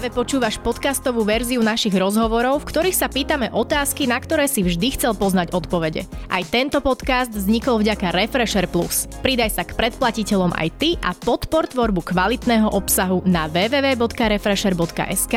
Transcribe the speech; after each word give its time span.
Práve 0.00 0.16
počúvaš 0.16 0.56
podcastovú 0.56 1.28
verziu 1.28 1.60
našich 1.60 1.92
rozhovorov, 1.92 2.64
v 2.64 2.72
ktorých 2.72 2.96
sa 2.96 3.12
pýtame 3.12 3.52
otázky, 3.52 4.08
na 4.08 4.16
ktoré 4.16 4.48
si 4.48 4.64
vždy 4.64 4.96
chcel 4.96 5.12
poznať 5.12 5.52
odpovede. 5.52 6.08
Aj 6.32 6.40
tento 6.48 6.80
podcast 6.80 7.28
vznikol 7.28 7.84
vďaka 7.84 8.08
Refresher 8.16 8.64
Plus. 8.64 9.04
Pridaj 9.20 9.60
sa 9.60 9.62
k 9.68 9.76
predplatiteľom 9.76 10.56
aj 10.56 10.68
ty 10.80 10.96
a 11.04 11.12
podpor 11.12 11.68
tvorbu 11.68 12.00
kvalitného 12.00 12.72
obsahu 12.72 13.20
na 13.28 13.44
www.refresher.sk. 13.52 15.34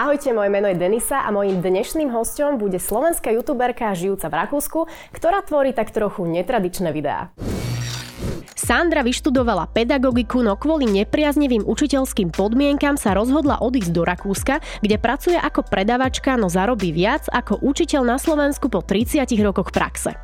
Ahojte, 0.00 0.32
moje 0.32 0.48
meno 0.48 0.72
je 0.72 0.80
Denisa 0.80 1.20
a 1.20 1.28
mojím 1.28 1.60
dnešným 1.60 2.08
hostom 2.16 2.56
bude 2.56 2.80
slovenská 2.80 3.36
youtuberka 3.36 3.92
žijúca 3.92 4.32
v 4.32 4.34
Rakúsku, 4.48 4.88
ktorá 5.12 5.44
tvorí 5.44 5.76
tak 5.76 5.92
trochu 5.92 6.24
netradičné 6.24 6.88
videá. 6.88 7.36
Sandra 8.58 9.06
vyštudovala 9.06 9.70
pedagogiku, 9.70 10.42
no 10.42 10.58
kvôli 10.58 10.90
nepriaznivým 10.90 11.62
učiteľským 11.62 12.34
podmienkam 12.34 12.98
sa 12.98 13.14
rozhodla 13.14 13.62
odísť 13.62 13.94
do 13.94 14.02
Rakúska, 14.02 14.58
kde 14.82 14.98
pracuje 14.98 15.38
ako 15.38 15.62
predavačka, 15.62 16.34
no 16.34 16.50
zarobí 16.50 16.90
viac 16.90 17.30
ako 17.30 17.62
učiteľ 17.62 18.02
na 18.02 18.16
Slovensku 18.18 18.66
po 18.66 18.82
30 18.82 19.30
rokoch 19.46 19.70
praxe. 19.70 20.18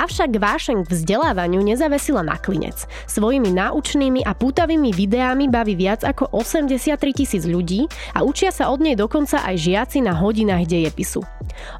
Avšak 0.00 0.32
vášeň 0.32 0.88
k 0.88 0.96
vzdelávaniu 0.96 1.60
nezavesila 1.60 2.24
na 2.24 2.40
klinec. 2.40 2.88
Svojimi 3.04 3.52
náučnými 3.52 4.24
a 4.24 4.32
pútavými 4.32 4.88
videami 4.96 5.52
baví 5.52 5.76
viac 5.76 6.08
ako 6.08 6.32
83 6.32 6.96
tisíc 7.12 7.44
ľudí 7.44 7.84
a 8.16 8.24
učia 8.24 8.48
sa 8.48 8.72
od 8.72 8.80
nej 8.80 8.96
dokonca 8.96 9.44
aj 9.44 9.60
žiaci 9.60 10.00
na 10.00 10.16
hodinách 10.16 10.64
dejepisu. 10.72 11.20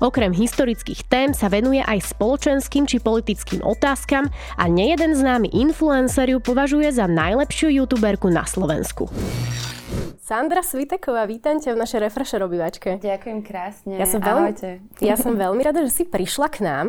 Okrem 0.04 0.36
historických 0.36 1.09
tém 1.09 1.32
sa 1.32 1.48
venuje 1.48 1.80
aj 1.80 2.12
spoločenským 2.12 2.84
či 2.84 3.00
politickým 3.00 3.64
otázkam 3.64 4.29
a 4.60 4.68
nejeden 4.68 5.16
známy 5.16 5.48
influencer 5.57 5.93
influencer 5.95 6.26
ju 6.26 6.42
považuje 6.42 6.90
za 6.90 7.06
najlepšiu 7.06 7.70
youtuberku 7.70 8.26
na 8.26 8.42
Slovensku. 8.42 9.06
Sandra 10.18 10.66
Sviteková, 10.66 11.23
vítam 11.23 11.62
ťa 11.62 11.70
v 11.70 11.78
našej 11.78 12.01
Refresher 12.02 12.42
obývačke. 12.42 12.98
Ďakujem 12.98 13.38
krásne. 13.46 13.95
Ja 13.95 14.02
som, 14.02 14.18
veľmi, 14.18 14.51
ja 14.98 15.14
som 15.14 15.38
veľmi 15.46 15.62
rada, 15.62 15.86
že 15.86 15.95
si 15.95 16.02
prišla 16.02 16.51
k 16.51 16.66
nám, 16.66 16.86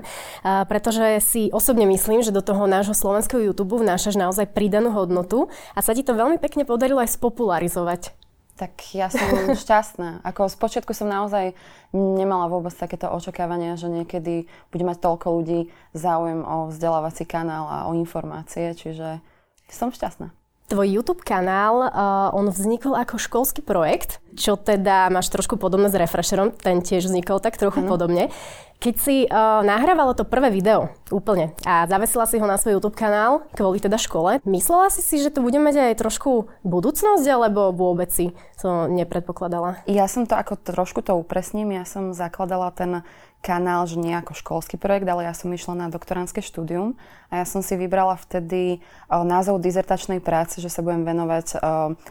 pretože 0.65 1.21
si 1.21 1.53
osobne 1.53 1.85
myslím, 1.85 2.25
že 2.25 2.33
do 2.33 2.41
toho 2.41 2.65
nášho 2.65 2.97
slovenského 2.97 3.45
YouTube 3.45 3.77
vnášaš 3.77 4.17
naozaj 4.17 4.49
pridanú 4.57 4.89
hodnotu 4.89 5.53
a 5.77 5.85
sa 5.85 5.93
ti 5.93 6.01
to 6.01 6.17
veľmi 6.17 6.41
pekne 6.41 6.65
podarilo 6.65 6.97
aj 6.97 7.13
spopularizovať. 7.13 8.24
Tak 8.55 8.71
ja 8.95 9.11
som 9.11 9.51
šťastná. 9.51 10.23
Ako 10.23 10.47
z 10.47 10.55
počiatku 10.55 10.95
som 10.95 11.11
naozaj 11.11 11.51
nemala 11.91 12.47
vôbec 12.47 12.71
takéto 12.71 13.11
očakávania, 13.11 13.75
že 13.75 13.91
niekedy 13.91 14.47
bude 14.71 14.83
mať 14.87 15.03
toľko 15.03 15.27
ľudí 15.41 15.59
záujem 15.91 16.39
o 16.39 16.71
vzdelávací 16.71 17.27
kanál 17.27 17.67
a 17.67 17.77
o 17.87 17.95
informácie, 17.99 18.71
čiže 18.71 19.19
som 19.67 19.91
šťastná. 19.91 20.31
Tvoj 20.65 20.97
YouTube 20.97 21.21
kanál, 21.21 21.93
uh, 21.93 22.33
on 22.33 22.49
vznikol 22.49 22.97
ako 22.97 23.21
školský 23.21 23.61
projekt, 23.61 24.17
čo 24.33 24.57
teda 24.57 25.13
máš 25.13 25.29
trošku 25.29 25.61
podobné 25.61 25.93
s 25.93 25.95
Refresherom, 25.95 26.57
ten 26.57 26.81
tiež 26.81 27.05
vznikol 27.05 27.37
tak 27.37 27.53
trochu 27.61 27.85
ano. 27.85 27.89
podobne. 27.93 28.33
Keď 28.81 28.95
si 28.97 29.29
uh, 29.29 29.61
nahrávala 29.61 30.17
to 30.17 30.25
prvé 30.25 30.49
video 30.49 30.89
úplne 31.13 31.53
a 31.69 31.85
zavesila 31.85 32.25
si 32.25 32.41
ho 32.41 32.49
na 32.49 32.57
svoj 32.57 32.81
YouTube 32.81 32.97
kanál 32.97 33.45
kvôli 33.53 33.77
teda 33.77 34.01
škole, 34.01 34.41
myslela 34.41 34.89
si 34.89 35.05
si, 35.05 35.21
že 35.21 35.29
to 35.29 35.45
bude 35.45 35.61
mať 35.61 35.93
aj 35.93 36.01
trošku 36.01 36.49
budúcnosť, 36.65 37.25
alebo 37.29 37.69
vôbec 37.69 38.09
si 38.09 38.33
to 38.57 38.89
nepredpokladala? 38.89 39.85
Ja 39.85 40.09
som 40.09 40.25
to 40.25 40.33
ako 40.33 40.57
trošku 40.57 41.05
to 41.05 41.13
upresním, 41.13 41.77
ja 41.77 41.85
som 41.85 42.09
zakladala 42.09 42.73
ten 42.73 43.05
kanál, 43.45 43.85
že 43.85 44.01
nie 44.01 44.17
ako 44.17 44.33
školský 44.33 44.81
projekt, 44.81 45.05
ale 45.05 45.29
ja 45.29 45.37
som 45.37 45.53
išla 45.53 45.77
na 45.77 45.87
doktoránske 45.93 46.41
štúdium 46.41 46.97
a 47.29 47.41
ja 47.41 47.45
som 47.45 47.61
si 47.61 47.77
vybrala 47.77 48.17
vtedy 48.17 48.81
o, 49.05 49.21
názov 49.21 49.61
dizertačnej 49.61 50.17
práce, 50.17 50.57
že 50.57 50.73
sa 50.73 50.81
budem 50.81 51.05
venovať 51.05 51.47
o, 51.53 51.57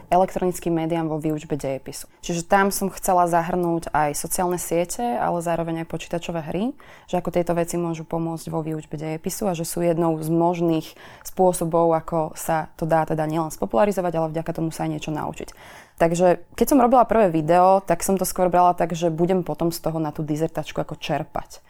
elektronickým 0.07 0.71
médiám 0.71 1.11
vo 1.11 1.19
výučbe 1.19 1.59
dejepisu. 1.59 2.07
Čiže 2.23 2.47
tam 2.47 2.71
som 2.71 2.87
chcela 2.95 3.27
zahrnúť 3.27 3.91
aj 3.91 4.15
sociálne 4.15 4.55
siete, 4.55 5.03
ale 5.03 5.43
zároveň 5.43 5.83
aj 5.83 5.91
počítačové 5.91 6.39
hry, 6.47 6.71
že 7.11 7.19
ako 7.19 7.35
tieto 7.35 7.51
veci 7.51 7.75
môžu 7.75 8.07
pomôcť 8.07 8.47
vo 8.47 8.63
výučbe 8.63 8.95
dejepisu 8.95 9.51
a 9.51 9.57
že 9.57 9.67
sú 9.67 9.83
jednou 9.83 10.15
z 10.23 10.31
možných 10.31 10.95
spôsobov, 11.27 11.91
ako 11.91 12.31
sa 12.39 12.71
to 12.79 12.87
dá 12.87 13.03
teda 13.03 13.27
nielen 13.27 13.51
spopularizovať, 13.51 14.13
ale 14.15 14.31
vďaka 14.31 14.51
tomu 14.55 14.71
sa 14.71 14.87
aj 14.87 14.91
niečo 14.95 15.11
naučiť. 15.11 15.51
Takže 15.95 16.43
keď 16.59 16.67
som 16.67 16.83
robila 16.83 17.07
prvé 17.07 17.31
video, 17.31 17.79
tak 17.79 18.03
som 18.03 18.19
to 18.19 18.27
skôr 18.27 18.51
brala 18.51 18.75
tak, 18.75 18.91
že 18.91 19.07
budem 19.07 19.47
potom 19.47 19.71
z 19.71 19.79
toho 19.79 19.95
na 19.99 20.11
tú 20.11 20.27
dizertačku 20.27 20.75
ako 20.79 20.99
čerpať. 20.99 21.63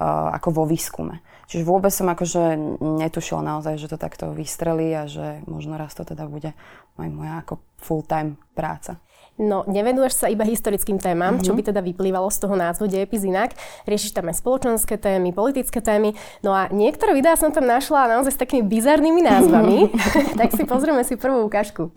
Uh, 0.00 0.32
ako 0.32 0.48
vo 0.56 0.64
výskume. 0.64 1.20
Čiže 1.44 1.68
vôbec 1.68 1.92
som 1.92 2.08
akože 2.08 2.56
netušila 2.80 3.44
naozaj, 3.44 3.76
že 3.76 3.90
to 3.92 4.00
takto 4.00 4.32
vystrelí 4.32 4.96
a 4.96 5.04
že 5.04 5.44
možno 5.44 5.76
raz 5.76 5.92
to 5.92 6.08
teda 6.08 6.24
bude 6.24 6.56
aj 6.96 7.10
moja 7.12 7.44
ako 7.44 7.60
full-time 7.76 8.40
práca. 8.56 8.96
No, 9.40 9.64
nevenuješ 9.68 10.24
sa 10.24 10.26
iba 10.32 10.44
historickým 10.44 10.96
témam, 10.96 11.36
mm-hmm. 11.36 11.44
čo 11.44 11.52
by 11.52 11.62
teda 11.68 11.84
vyplývalo 11.84 12.32
z 12.32 12.38
toho 12.44 12.54
názvu 12.56 12.88
Dejepis 12.88 13.28
inak. 13.28 13.52
Riešiš 13.84 14.16
tam 14.16 14.32
aj 14.32 14.40
spoločenské 14.40 14.96
témy, 14.96 15.36
politické 15.36 15.84
témy. 15.84 16.16
No 16.40 16.56
a 16.56 16.72
niektoré 16.72 17.12
videá 17.12 17.36
som 17.36 17.52
tam 17.52 17.68
našla 17.68 18.20
naozaj 18.20 18.36
s 18.36 18.40
takými 18.40 18.64
bizarnými 18.64 19.20
názvami. 19.20 19.92
tak 20.40 20.56
si 20.56 20.64
pozrieme 20.64 21.04
si 21.04 21.16
prvú 21.16 21.44
ukážku. 21.44 21.92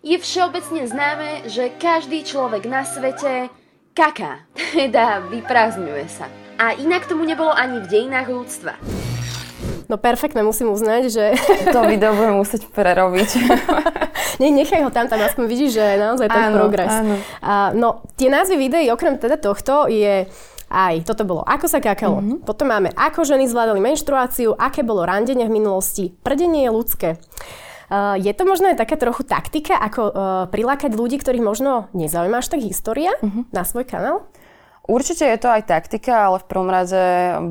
Je 0.00 0.16
všeobecne 0.16 0.88
známe, 0.88 1.44
že 1.44 1.68
každý 1.76 2.24
človek 2.24 2.64
na 2.64 2.88
svete 2.88 3.52
kaká, 3.92 4.48
teda 4.72 5.28
vyprázdňuje 5.28 6.06
sa. 6.08 6.24
A 6.56 6.72
inak 6.72 7.04
tomu 7.04 7.28
nebolo 7.28 7.52
ani 7.52 7.84
v 7.84 7.90
dejinách 7.92 8.32
ľudstva. 8.32 8.80
No 9.92 10.00
perfektne, 10.00 10.40
musím 10.40 10.72
uznať, 10.72 11.02
že... 11.12 11.24
To 11.68 11.84
video 11.84 12.16
budem 12.16 12.32
musieť 12.32 12.72
prerobiť. 12.72 13.30
Nie, 14.40 14.48
nechaj 14.48 14.88
ho 14.88 14.88
tam, 14.88 15.04
tam 15.04 15.20
aspoň 15.20 15.44
vidíš, 15.44 15.76
že 15.76 15.84
naozaj 16.00 16.32
ten 16.32 16.48
áno, 16.48 16.56
progres. 16.56 16.88
Áno. 16.88 17.14
A, 17.44 17.76
no, 17.76 18.00
tie 18.16 18.32
názvy 18.32 18.56
videí, 18.56 18.88
okrem 18.88 19.20
teda 19.20 19.36
tohto, 19.36 19.84
je 19.84 20.24
aj 20.70 21.02
toto 21.02 21.26
bolo 21.26 21.42
Ako 21.44 21.66
sa 21.68 21.82
kakalo. 21.82 22.22
Mm-hmm. 22.22 22.46
Potom 22.48 22.72
máme 22.72 22.94
Ako 22.96 23.26
ženy 23.26 23.50
zvládali 23.50 23.82
menštruáciu, 23.84 24.56
aké 24.56 24.80
bolo 24.80 25.04
randenie 25.04 25.44
v 25.44 25.60
minulosti, 25.60 26.14
prdenie 26.24 26.64
je 26.64 26.70
ľudské. 26.72 27.08
Uh, 27.90 28.14
je 28.22 28.30
to 28.30 28.46
možno 28.46 28.70
aj 28.70 28.78
taká 28.78 28.94
trochu 28.94 29.26
taktika, 29.26 29.74
ako 29.74 30.02
uh, 30.06 30.12
prilákať 30.46 30.94
ľudí, 30.94 31.18
ktorých 31.18 31.42
možno 31.42 31.90
nezaujíma 31.90 32.38
až 32.38 32.54
tak 32.54 32.62
história 32.62 33.10
uh-huh. 33.18 33.50
na 33.50 33.66
svoj 33.66 33.82
kanál? 33.82 34.30
Určite 34.90 35.22
je 35.22 35.38
to 35.38 35.46
aj 35.46 35.70
taktika, 35.70 36.26
ale 36.26 36.42
v 36.42 36.48
prvom 36.50 36.66
rade 36.66 36.98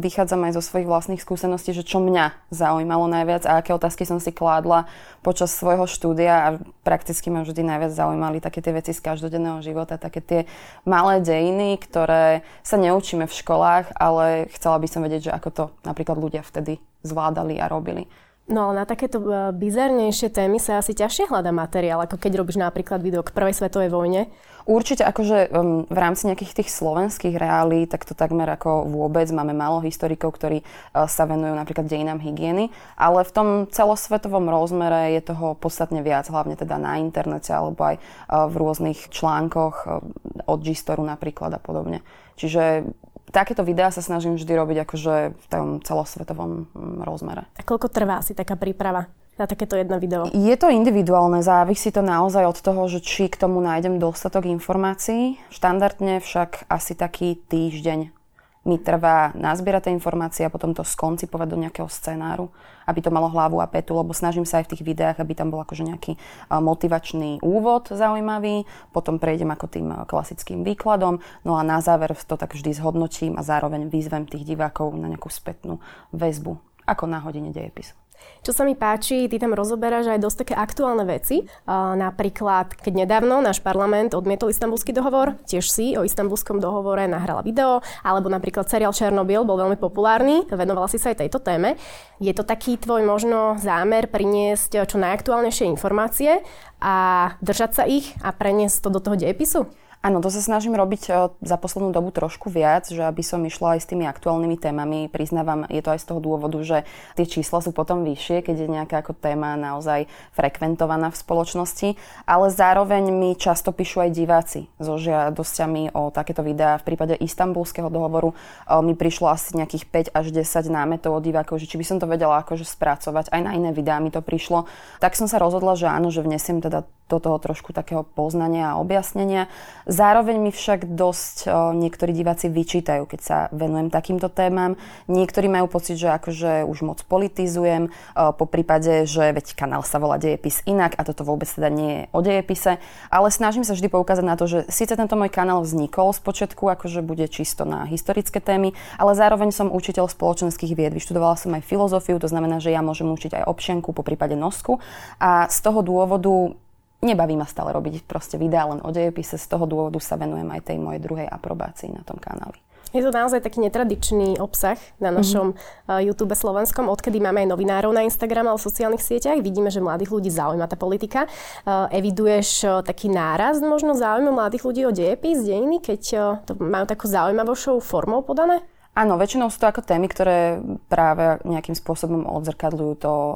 vychádzam 0.03 0.43
aj 0.49 0.59
zo 0.59 0.63
svojich 0.65 0.91
vlastných 0.91 1.23
skúseností, 1.23 1.71
že 1.71 1.87
čo 1.87 2.03
mňa 2.03 2.51
zaujímalo 2.51 3.07
najviac 3.07 3.47
a 3.47 3.63
aké 3.63 3.71
otázky 3.71 4.03
som 4.03 4.19
si 4.19 4.35
kládla 4.35 4.91
počas 5.23 5.55
svojho 5.55 5.87
štúdia 5.87 6.33
a 6.35 6.47
prakticky 6.83 7.31
ma 7.31 7.47
vždy 7.47 7.63
najviac 7.63 7.95
zaujímali 7.95 8.43
také 8.43 8.59
tie 8.59 8.75
veci 8.75 8.91
z 8.91 8.99
každodenného 8.99 9.63
života, 9.63 9.95
také 9.95 10.19
tie 10.19 10.39
malé 10.83 11.23
dejiny, 11.23 11.79
ktoré 11.79 12.43
sa 12.59 12.75
neučíme 12.75 13.23
v 13.23 13.37
školách, 13.39 13.95
ale 13.95 14.51
chcela 14.51 14.75
by 14.75 14.87
som 14.91 14.99
vedieť, 15.07 15.31
že 15.31 15.35
ako 15.35 15.49
to 15.55 15.63
napríklad 15.87 16.19
ľudia 16.19 16.43
vtedy 16.43 16.83
zvládali 17.07 17.55
a 17.55 17.71
robili. 17.71 18.11
No 18.49 18.73
na 18.73 18.81
takéto 18.81 19.21
e, 19.21 19.53
bizarnejšie 19.53 20.33
témy 20.33 20.57
sa 20.57 20.81
asi 20.81 20.97
ťažšie 20.97 21.29
hľada 21.29 21.53
materiál, 21.53 22.01
ako 22.01 22.17
keď 22.17 22.41
robíš 22.41 22.57
napríklad 22.57 22.97
video 22.97 23.21
k 23.21 23.29
prvej 23.29 23.53
svetovej 23.53 23.93
vojne. 23.93 24.25
Určite 24.65 25.05
akože 25.05 25.49
um, 25.49 25.85
v 25.85 25.97
rámci 25.97 26.29
nejakých 26.29 26.61
tých 26.61 26.69
slovenských 26.73 27.37
reálí, 27.37 27.89
tak 27.89 28.05
to 28.05 28.13
takmer 28.13 28.45
ako 28.49 28.85
vôbec 28.85 29.25
máme 29.33 29.53
málo 29.53 29.81
historikov, 29.81 30.37
ktorí 30.37 30.61
uh, 30.61 31.09
sa 31.09 31.25
venujú 31.25 31.57
napríklad 31.57 31.89
dejinám 31.89 32.21
hygieny, 32.21 32.69
ale 32.93 33.25
v 33.25 33.31
tom 33.33 33.47
celosvetovom 33.69 34.45
rozmere 34.45 35.17
je 35.17 35.33
toho 35.33 35.57
podstatne 35.57 36.05
viac, 36.05 36.29
hlavne 36.29 36.53
teda 36.53 36.77
na 36.77 37.01
internete 37.01 37.49
alebo 37.49 37.81
aj 37.81 37.97
uh, 37.97 38.45
v 38.45 38.55
rôznych 38.61 39.09
článkoch 39.09 39.75
uh, 39.89 40.05
od 40.45 40.59
Gistoru 40.61 41.01
napríklad 41.01 41.53
a 41.53 41.61
podobne. 41.61 42.05
Čiže 42.37 42.85
takéto 43.31 43.61
videá 43.63 43.89
sa 43.93 44.03
snažím 44.03 44.35
vždy 44.35 44.53
robiť 44.53 44.77
akože 44.85 45.15
v 45.33 45.45
tom 45.49 45.65
celosvetovom 45.81 46.69
mm, 46.73 46.99
rozmere. 47.05 47.47
A 47.57 47.61
koľko 47.63 47.89
trvá 47.89 48.19
asi 48.19 48.35
taká 48.35 48.59
príprava 48.59 49.07
na 49.39 49.47
takéto 49.47 49.79
jedno 49.79 49.95
video? 49.97 50.27
Je 50.35 50.55
to 50.59 50.67
individuálne, 50.67 51.39
závisí 51.39 51.95
to 51.95 52.03
naozaj 52.03 52.43
od 52.43 52.57
toho, 52.59 52.81
že 52.91 52.99
či 52.99 53.31
k 53.31 53.39
tomu 53.39 53.63
nájdem 53.63 53.97
dostatok 53.97 54.43
informácií. 54.45 55.39
Štandardne 55.47 56.19
však 56.19 56.67
asi 56.67 56.93
taký 56.93 57.39
týždeň 57.47 58.18
mi 58.67 58.75
trvá 58.75 59.31
nazbierať 59.39 59.87
tie 59.87 59.95
informácie 59.95 60.43
a 60.43 60.51
potom 60.51 60.75
to 60.75 60.83
skoncipovať 60.83 61.47
do 61.47 61.57
nejakého 61.57 61.87
scenáru, 61.87 62.51
aby 62.83 62.99
to 62.99 63.13
malo 63.13 63.31
hlavu 63.31 63.63
a 63.63 63.71
petu, 63.71 63.95
lebo 63.95 64.11
snažím 64.11 64.43
sa 64.43 64.59
aj 64.59 64.67
v 64.67 64.71
tých 64.75 64.83
videách, 64.83 65.17
aby 65.23 65.31
tam 65.31 65.47
bol 65.47 65.63
akože 65.63 65.87
nejaký 65.87 66.19
motivačný 66.51 67.39
úvod 67.39 67.87
zaujímavý, 67.93 68.67
potom 68.91 69.15
prejdem 69.15 69.53
ako 69.55 69.65
tým 69.71 69.87
klasickým 70.09 70.67
výkladom, 70.67 71.23
no 71.47 71.55
a 71.55 71.63
na 71.63 71.79
záver 71.79 72.11
to 72.17 72.35
tak 72.35 72.51
vždy 72.51 72.75
zhodnotím 72.75 73.39
a 73.39 73.45
zároveň 73.47 73.87
vyzvem 73.87 74.27
tých 74.27 74.43
divákov 74.43 74.91
na 74.97 75.07
nejakú 75.07 75.31
spätnú 75.31 75.79
väzbu, 76.11 76.59
ako 76.83 77.03
na 77.07 77.23
hodine 77.23 77.55
dejepisu. 77.55 77.95
Čo 78.39 78.55
sa 78.55 78.63
mi 78.63 78.71
páči, 78.71 79.27
ty 79.27 79.35
tam 79.35 79.51
rozoberáš 79.51 80.07
aj 80.15 80.23
dosť 80.23 80.37
také 80.47 80.55
aktuálne 80.55 81.03
veci. 81.03 81.43
Napríklad, 81.69 82.71
keď 82.71 83.03
nedávno 83.03 83.43
náš 83.43 83.59
parlament 83.59 84.15
odmietol 84.15 84.47
istambulský 84.47 84.95
dohovor, 84.95 85.35
tiež 85.43 85.67
si 85.67 85.99
o 85.99 86.07
istambulskom 86.07 86.63
dohovore 86.63 87.03
nahrala 87.11 87.43
video, 87.43 87.83
alebo 87.99 88.31
napríklad 88.31 88.71
seriál 88.71 88.95
Černobyl 88.95 89.43
bol 89.43 89.59
veľmi 89.59 89.75
populárny, 89.75 90.47
venovala 90.47 90.87
si 90.87 90.95
sa 90.95 91.11
aj 91.11 91.27
tejto 91.27 91.43
téme. 91.43 91.75
Je 92.23 92.31
to 92.31 92.47
taký 92.47 92.79
tvoj 92.79 93.03
možno 93.03 93.59
zámer 93.59 94.07
priniesť 94.07 94.87
čo 94.87 94.95
najaktuálnejšie 95.03 95.67
informácie 95.67 96.39
a 96.79 96.95
držať 97.43 97.71
sa 97.75 97.83
ich 97.83 98.15
a 98.23 98.31
preniesť 98.31 98.87
to 98.87 98.89
do 98.89 99.03
toho 99.03 99.19
dejepisu? 99.19 99.67
Áno, 99.99 100.23
to 100.23 100.31
sa 100.31 100.39
snažím 100.39 100.79
robiť 100.79 101.03
e, 101.11 101.11
za 101.43 101.59
poslednú 101.59 101.91
dobu 101.91 102.15
trošku 102.15 102.47
viac, 102.47 102.87
že 102.87 103.03
aby 103.03 103.19
som 103.19 103.43
išla 103.43 103.75
aj 103.75 103.79
s 103.83 103.89
tými 103.91 104.07
aktuálnymi 104.07 104.55
témami. 104.55 105.11
Priznávam, 105.11 105.67
je 105.67 105.83
to 105.83 105.91
aj 105.91 105.99
z 105.99 106.07
toho 106.07 106.23
dôvodu, 106.23 106.55
že 106.63 106.87
tie 107.19 107.27
čísla 107.27 107.59
sú 107.59 107.75
potom 107.75 108.07
vyššie, 108.07 108.47
keď 108.47 108.55
je 108.63 108.67
nejaká 108.79 109.03
ako 109.03 109.11
téma 109.19 109.59
naozaj 109.59 110.07
frekventovaná 110.31 111.11
v 111.11 111.19
spoločnosti, 111.19 111.89
ale 112.23 112.47
zároveň 112.47 113.11
mi 113.11 113.35
často 113.35 113.75
píšu 113.75 113.99
aj 114.07 114.15
diváci 114.15 114.71
so 114.79 114.95
žiadosťami 114.95 115.91
o 115.91 116.15
takéto 116.15 116.47
videá. 116.47 116.79
V 116.79 116.95
prípade 116.95 117.19
istambulského 117.19 117.91
dohovoru 117.91 118.31
e, 118.31 118.35
mi 118.79 118.95
prišlo 118.95 119.27
asi 119.27 119.59
nejakých 119.59 120.15
5 120.15 120.15
až 120.15 120.31
10 120.31 120.63
námetov 120.71 121.19
od 121.19 121.27
divákov, 121.27 121.59
že 121.59 121.67
či 121.67 121.75
by 121.75 121.83
som 121.83 121.99
to 121.99 122.07
vedela 122.07 122.39
akože 122.39 122.63
spracovať, 122.63 123.35
aj 123.35 123.41
na 123.43 123.51
iné 123.51 123.75
videá 123.75 123.99
mi 123.99 124.15
to 124.15 124.23
prišlo. 124.23 124.63
Tak 125.03 125.19
som 125.19 125.27
sa 125.27 125.43
rozhodla, 125.43 125.75
že 125.75 125.91
áno, 125.91 126.07
že 126.07 126.23
vnesiem 126.23 126.63
teda 126.63 126.87
do 127.09 127.17
toho 127.17 127.37
trošku 127.41 127.73
takého 127.73 128.05
poznania 128.05 128.73
a 128.73 128.79
objasnenia. 128.79 129.49
Zároveň 129.89 130.37
mi 130.37 130.51
však 130.53 130.93
dosť 130.93 131.35
o, 131.45 131.73
niektorí 131.73 132.13
diváci 132.13 132.47
vyčítajú, 132.47 133.05
keď 133.09 133.19
sa 133.19 133.37
venujem 133.49 133.89
takýmto 133.89 134.29
témam. 134.29 134.77
Niektorí 135.09 135.49
majú 135.49 135.65
pocit, 135.65 135.97
že 135.97 136.13
akože 136.13 136.63
už 136.65 136.85
moc 136.85 136.99
politizujem, 137.05 137.89
o, 137.89 138.31
po 138.33 138.45
prípade, 138.45 139.05
že 139.05 139.29
veď 139.33 139.53
kanál 139.53 139.81
sa 139.85 140.01
volá 140.01 140.17
Dejepis 140.17 140.65
inak 140.65 140.97
a 140.97 141.05
toto 141.05 141.21
vôbec 141.25 141.49
teda 141.49 141.69
nie 141.69 141.91
je 141.93 142.03
o 142.13 142.19
dejepise, 142.21 142.81
ale 143.09 143.27
snažím 143.29 143.65
sa 143.65 143.73
vždy 143.73 143.89
poukázať 143.89 144.25
na 144.25 144.35
to, 144.37 144.45
že 144.45 144.59
síce 144.69 144.93
tento 144.93 145.13
môj 145.17 145.31
kanál 145.31 145.61
vznikol 145.61 146.11
z 146.13 146.21
počiatku, 146.21 146.69
akože 146.69 147.01
bude 147.05 147.25
čisto 147.29 147.65
na 147.65 147.85
historické 147.85 148.43
témy, 148.43 148.77
ale 148.97 149.17
zároveň 149.17 149.53
som 149.53 149.73
učiteľ 149.73 150.09
spoločenských 150.09 150.73
vied. 150.77 150.93
Vyštudovala 150.93 151.39
som 151.39 151.55
aj 151.55 151.65
filozofiu, 151.65 152.19
to 152.19 152.29
znamená, 152.29 152.59
že 152.59 152.73
ja 152.73 152.83
môžem 152.83 153.09
učiť 153.09 153.41
aj 153.41 153.47
občianku, 153.47 153.95
po 153.95 154.05
prípade 154.05 154.37
nosku 154.37 154.79
a 155.19 155.51
z 155.51 155.57
toho 155.59 155.83
dôvodu 155.83 156.55
nebaví 157.01 157.35
ma 157.39 157.47
stále 157.47 157.71
robiť 157.75 158.03
proste 158.05 158.35
videá 158.35 158.67
len 158.69 158.83
o 158.83 158.89
dejepise, 158.91 159.39
z 159.39 159.47
toho 159.47 159.65
dôvodu 159.65 159.99
sa 160.03 160.19
venujem 160.19 160.47
aj 160.51 160.73
tej 160.73 160.77
mojej 160.77 161.01
druhej 161.01 161.27
aprobácii 161.27 161.91
na 161.95 162.03
tom 162.03 162.19
kanáli. 162.19 162.59
Je 162.89 163.05
to 163.05 163.13
naozaj 163.13 163.45
taký 163.45 163.61
netradičný 163.61 164.41
obsah 164.41 164.81
na 164.97 165.13
našom 165.13 165.53
mm-hmm. 165.53 166.09
YouTube 166.09 166.33
slovenskom, 166.33 166.89
odkedy 166.89 167.21
máme 167.21 167.45
aj 167.45 167.53
novinárov 167.53 167.93
na 167.93 168.01
Instagram 168.01 168.49
a 168.49 168.57
sociálnych 168.57 169.05
sieťach. 169.05 169.37
Vidíme, 169.45 169.69
že 169.69 169.77
mladých 169.77 170.09
ľudí 170.09 170.33
zaujíma 170.33 170.65
tá 170.65 170.73
politika. 170.73 171.29
Uh, 171.69 171.85
eviduješ 171.93 172.49
uh, 172.65 172.81
taký 172.81 173.13
náraz 173.13 173.61
možno 173.61 173.93
záujmu 173.93 174.33
mladých 174.33 174.65
ľudí 174.65 174.81
o 174.89 174.91
dejepis, 174.91 175.45
dejiny, 175.45 175.85
keď 175.85 176.01
to 176.49 176.57
majú 176.57 176.89
takú 176.89 177.05
zaujímavejšou 177.05 177.77
formou 177.77 178.25
podané? 178.25 178.65
Áno, 178.99 179.15
väčšinou 179.15 179.47
sú 179.47 179.63
to 179.63 179.71
ako 179.71 179.79
témy, 179.79 180.11
ktoré 180.11 180.59
práve 180.91 181.39
nejakým 181.47 181.71
spôsobom 181.71 182.27
odzrkadľujú 182.35 182.93
to 182.99 183.07
o, 183.07 183.31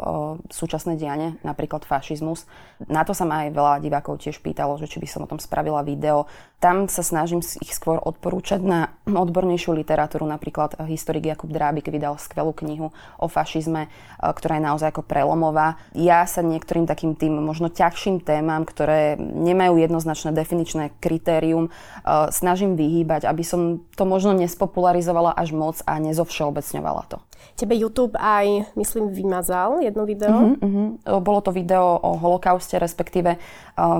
súčasné 0.51 0.99
dianie, 0.99 1.39
napríklad 1.39 1.87
fašizmus. 1.87 2.43
Na 2.91 3.07
to 3.07 3.15
sa 3.15 3.23
ma 3.23 3.47
aj 3.47 3.55
veľa 3.55 3.73
divákov 3.79 4.19
tiež 4.19 4.43
pýtalo, 4.43 4.75
že 4.75 4.91
či 4.91 4.99
by 4.99 5.07
som 5.07 5.23
o 5.23 5.29
tom 5.31 5.39
spravila 5.39 5.79
video. 5.87 6.27
Tam 6.63 6.87
sa 6.87 7.03
snažím 7.03 7.43
ich 7.59 7.75
skôr 7.75 7.99
odporúčať 7.99 8.63
na 8.63 8.95
odbornejšiu 9.03 9.75
literatúru, 9.75 10.23
napríklad 10.23 10.79
historik 10.87 11.27
Jakub 11.27 11.51
Drábik 11.51 11.91
vydal 11.91 12.15
skvelú 12.15 12.55
knihu 12.55 12.95
o 13.19 13.27
fašizme, 13.27 13.91
ktorá 14.23 14.55
je 14.55 14.67
naozaj 14.71 14.95
ako 14.95 15.03
prelomová. 15.03 15.75
Ja 15.91 16.23
sa 16.23 16.39
niektorým 16.39 16.87
takým 16.87 17.19
tým 17.19 17.35
možno 17.43 17.67
ťažším 17.67 18.23
témam, 18.23 18.63
ktoré 18.63 19.19
nemajú 19.19 19.75
jednoznačné 19.75 20.31
definičné 20.31 20.95
kritérium, 21.03 21.67
snažím 22.31 22.79
vyhýbať, 22.79 23.27
aby 23.27 23.43
som 23.43 23.83
to 23.99 24.07
možno 24.07 24.31
nespopularizovala 24.31 25.35
až 25.35 25.51
moc 25.51 25.83
a 25.83 25.99
nezovšeobecňovala 25.99 27.03
to. 27.11 27.19
Tebe 27.59 27.75
YouTube 27.75 28.15
aj, 28.15 28.71
myslím, 28.79 29.11
vymazal 29.11 29.83
jedno 29.83 30.07
video. 30.07 30.55
Uh-huh, 30.55 30.63
uh-huh. 30.63 31.19
Bolo 31.19 31.43
to 31.43 31.51
video 31.51 31.99
o 31.99 32.15
holokauste, 32.15 32.79
respektíve 32.79 33.35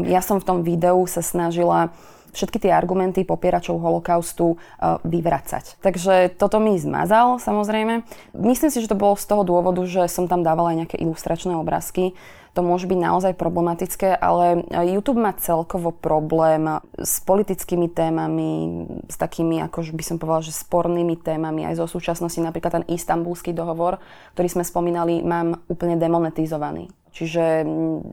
ja 0.07 0.21
som 0.23 0.39
v 0.39 0.47
tom 0.47 0.63
videu 0.63 1.03
sa 1.11 1.19
snažila 1.19 1.91
všetky 2.33 2.67
tie 2.67 2.71
argumenty 2.73 3.23
popieračov 3.23 3.79
holokaustu 3.79 4.57
uh, 4.57 4.99
vyvracať. 5.05 5.79
Takže 5.79 6.33
toto 6.35 6.57
mi 6.57 6.75
zmazal, 6.75 7.37
samozrejme. 7.39 8.03
Myslím 8.33 8.69
si, 8.73 8.81
že 8.81 8.89
to 8.89 8.99
bolo 8.99 9.15
z 9.15 9.29
toho 9.29 9.45
dôvodu, 9.45 9.79
že 9.85 10.09
som 10.09 10.25
tam 10.25 10.41
dávala 10.41 10.73
aj 10.73 10.77
nejaké 10.85 10.97
ilustračné 10.99 11.53
obrázky, 11.53 12.17
to 12.53 12.61
môže 12.61 12.85
byť 12.85 12.99
naozaj 13.01 13.33
problematické, 13.33 14.13
ale 14.13 14.61
YouTube 14.85 15.17
má 15.17 15.33
celkovo 15.33 15.89
problém 15.89 16.69
s 17.01 17.17
politickými 17.25 17.89
témami, 17.89 18.85
s 19.09 19.17
takými, 19.17 19.57
ako 19.65 19.89
by 19.89 20.03
som 20.05 20.21
povedala, 20.21 20.45
že 20.45 20.53
spornými 20.53 21.17
témami 21.17 21.65
aj 21.65 21.81
zo 21.81 21.97
súčasnosti. 21.97 22.37
Napríklad 22.37 22.85
ten 22.85 22.85
istambulský 22.93 23.57
dohovor, 23.57 23.97
ktorý 24.37 24.47
sme 24.53 24.63
spomínali, 24.63 25.25
mám 25.25 25.65
úplne 25.65 25.97
demonetizovaný. 25.97 26.93
Čiže 27.13 27.61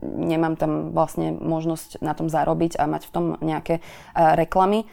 nemám 0.01 0.55
tam 0.55 0.93
vlastne 0.93 1.33
možnosť 1.33 1.99
na 2.05 2.13
tom 2.13 2.29
zarobiť 2.29 2.77
a 2.77 2.85
mať 2.85 3.09
v 3.09 3.13
tom 3.13 3.25
nejaké 3.41 3.81
reklamy. 4.13 4.85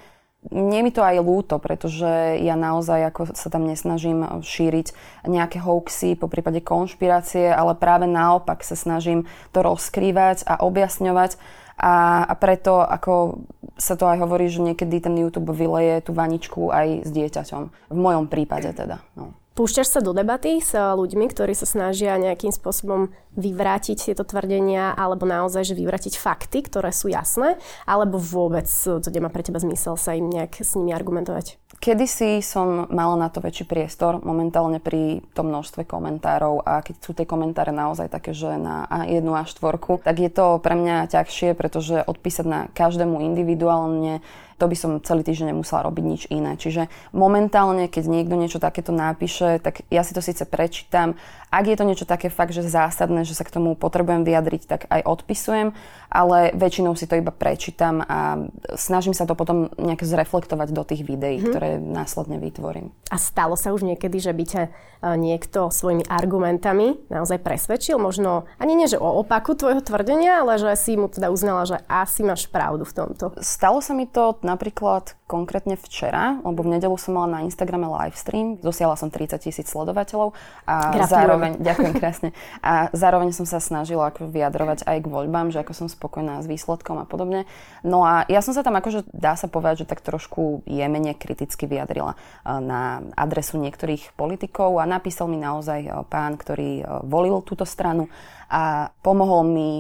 Nie 0.48 0.86
mi 0.86 0.94
to 0.94 1.02
aj 1.02 1.18
ľúto, 1.18 1.58
pretože 1.58 2.38
ja 2.40 2.54
naozaj 2.54 3.10
ako 3.10 3.22
sa 3.34 3.50
tam 3.50 3.66
nesnažím 3.66 4.22
šíriť 4.40 4.94
nejaké 5.26 5.58
hoaxy, 5.58 6.14
po 6.14 6.30
prípade 6.30 6.62
konšpirácie, 6.62 7.50
ale 7.50 7.74
práve 7.74 8.06
naopak 8.06 8.62
sa 8.62 8.78
snažím 8.78 9.26
to 9.50 9.66
rozkrývať 9.66 10.46
a 10.46 10.62
objasňovať 10.62 11.36
a, 11.78 12.26
a 12.26 12.34
preto 12.34 12.82
ako 12.82 13.42
sa 13.78 13.94
to 13.94 14.10
aj 14.10 14.18
hovorí, 14.18 14.50
že 14.50 14.62
niekedy 14.62 14.98
ten 14.98 15.14
YouTube 15.14 15.54
vyleje 15.54 16.02
tú 16.02 16.10
vaničku 16.10 16.74
aj 16.74 17.06
s 17.06 17.10
dieťaťom. 17.14 17.62
V 17.94 17.98
mojom 17.98 18.26
prípade 18.26 18.70
teda. 18.74 18.98
No. 19.14 19.34
Púšťaš 19.58 19.90
sa 19.90 19.98
do 19.98 20.14
debaty 20.14 20.62
s 20.62 20.70
ľuďmi, 20.70 21.34
ktorí 21.34 21.50
sa 21.50 21.66
snažia 21.66 22.14
nejakým 22.14 22.54
spôsobom 22.54 23.10
vyvrátiť 23.34 24.06
tieto 24.06 24.22
tvrdenia, 24.22 24.94
alebo 24.94 25.26
naozaj, 25.26 25.66
že 25.66 25.74
vyvrátiť 25.74 26.14
fakty, 26.14 26.62
ktoré 26.62 26.94
sú 26.94 27.10
jasné, 27.10 27.58
alebo 27.82 28.22
vôbec 28.22 28.70
to 28.70 29.08
nemá 29.10 29.34
pre 29.34 29.42
teba 29.42 29.58
zmysel 29.58 29.98
sa 29.98 30.14
im 30.14 30.30
nejak 30.30 30.62
s 30.62 30.78
nimi 30.78 30.94
argumentovať? 30.94 31.58
Kedysi 31.82 32.38
som 32.38 32.86
mala 32.86 33.18
na 33.18 33.34
to 33.34 33.42
väčší 33.42 33.66
priestor, 33.66 34.22
momentálne 34.22 34.78
pri 34.78 35.26
tom 35.34 35.50
množstve 35.50 35.90
komentárov 35.90 36.62
a 36.62 36.78
keď 36.78 36.94
sú 37.02 37.10
tie 37.18 37.26
komentáre 37.26 37.74
naozaj 37.74 38.14
také, 38.14 38.38
že 38.38 38.54
na 38.54 38.86
jednu 39.10 39.34
a 39.34 39.42
štvorku, 39.42 39.98
tak 40.06 40.22
je 40.22 40.30
to 40.30 40.62
pre 40.62 40.78
mňa 40.78 41.10
ťažšie, 41.10 41.58
pretože 41.58 42.06
odpísať 42.06 42.46
na 42.46 42.60
každému 42.78 43.18
individuálne 43.26 44.22
to 44.58 44.66
by 44.66 44.76
som 44.76 44.98
celý 45.00 45.22
týždeň 45.22 45.54
nemusela 45.54 45.86
robiť 45.86 46.04
nič 46.04 46.22
iné. 46.34 46.58
Čiže 46.58 46.90
momentálne, 47.14 47.86
keď 47.86 48.04
niekto 48.10 48.34
niečo 48.34 48.58
takéto 48.58 48.90
napíše, 48.90 49.62
tak 49.62 49.86
ja 49.88 50.02
si 50.02 50.12
to 50.12 50.20
síce 50.20 50.42
prečítam. 50.42 51.14
Ak 51.48 51.64
je 51.64 51.78
to 51.80 51.88
niečo 51.88 52.04
také 52.04 52.28
fakt, 52.28 52.52
že 52.52 52.60
zásadné, 52.66 53.24
že 53.24 53.32
sa 53.32 53.46
k 53.46 53.54
tomu 53.56 53.72
potrebujem 53.72 54.20
vyjadriť, 54.20 54.62
tak 54.68 54.80
aj 54.92 55.00
odpisujem, 55.00 55.72
ale 56.12 56.52
väčšinou 56.52 56.92
si 56.92 57.08
to 57.08 57.16
iba 57.16 57.32
prečítam 57.32 58.04
a 58.04 58.44
snažím 58.76 59.16
sa 59.16 59.24
to 59.24 59.32
potom 59.32 59.72
nejak 59.80 60.04
zreflektovať 60.04 60.68
do 60.76 60.84
tých 60.84 61.08
videí, 61.08 61.40
mm-hmm. 61.40 61.48
ktoré 61.48 61.68
následne 61.80 62.36
vytvorím. 62.36 62.92
A 63.08 63.16
stalo 63.16 63.56
sa 63.56 63.72
už 63.72 63.88
niekedy, 63.88 64.20
že 64.20 64.36
by 64.36 64.44
ťa 64.44 64.62
e, 64.68 64.70
niekto 65.16 65.72
svojimi 65.72 66.04
argumentami 66.04 67.00
naozaj 67.08 67.40
presvedčil? 67.40 67.96
Možno 67.96 68.44
ani 68.60 68.76
nie, 68.76 68.84
že 68.84 69.00
o 69.00 69.08
opaku 69.24 69.56
tvojho 69.56 69.80
tvrdenia, 69.80 70.44
ale 70.44 70.60
že 70.60 70.68
si 70.76 71.00
mu 71.00 71.08
teda 71.08 71.32
uznala, 71.32 71.64
že 71.64 71.80
asi 71.88 72.20
máš 72.20 72.44
pravdu 72.44 72.84
v 72.84 72.92
tomto. 72.92 73.32
Stalo 73.40 73.80
sa 73.80 73.96
mi 73.96 74.04
to 74.04 74.36
napríklad 74.48 75.12
konkrétne 75.28 75.76
včera, 75.76 76.40
lebo 76.40 76.64
v 76.64 76.80
nedelu 76.80 76.96
som 76.96 77.20
mala 77.20 77.38
na 77.38 77.40
Instagrame 77.44 77.84
live 77.84 78.16
stream, 78.16 78.56
dosiahla 78.64 78.96
som 78.96 79.12
30 79.12 79.36
tisíc 79.44 79.68
sledovateľov 79.68 80.32
a 80.64 80.96
Gratulujem. 80.96 81.12
zároveň, 81.12 81.52
ďakujem 81.68 81.92
krásne, 82.00 82.28
a 82.64 82.88
zároveň 82.96 83.36
som 83.36 83.44
sa 83.44 83.60
snažila 83.60 84.08
ako 84.08 84.32
vyjadrovať 84.32 84.88
aj 84.88 84.98
k 85.04 85.06
voľbám, 85.06 85.52
že 85.52 85.60
ako 85.60 85.72
som 85.76 85.88
spokojná 85.92 86.40
s 86.40 86.48
výsledkom 86.48 86.96
a 86.96 87.04
podobne. 87.04 87.44
No 87.84 88.08
a 88.08 88.24
ja 88.32 88.40
som 88.40 88.56
sa 88.56 88.64
tam 88.64 88.80
akože, 88.80 89.04
dá 89.12 89.36
sa 89.36 89.52
povedať, 89.52 89.84
že 89.84 89.90
tak 89.92 90.00
trošku 90.00 90.64
jemene 90.64 91.12
kriticky 91.12 91.68
vyjadrila 91.68 92.16
na 92.48 93.04
adresu 93.12 93.60
niektorých 93.60 94.16
politikov 94.16 94.80
a 94.80 94.88
napísal 94.88 95.28
mi 95.28 95.36
naozaj 95.36 96.08
pán, 96.08 96.40
ktorý 96.40 97.04
volil 97.04 97.44
túto 97.44 97.68
stranu 97.68 98.08
a 98.48 98.88
pomohol 99.04 99.44
mi 99.44 99.70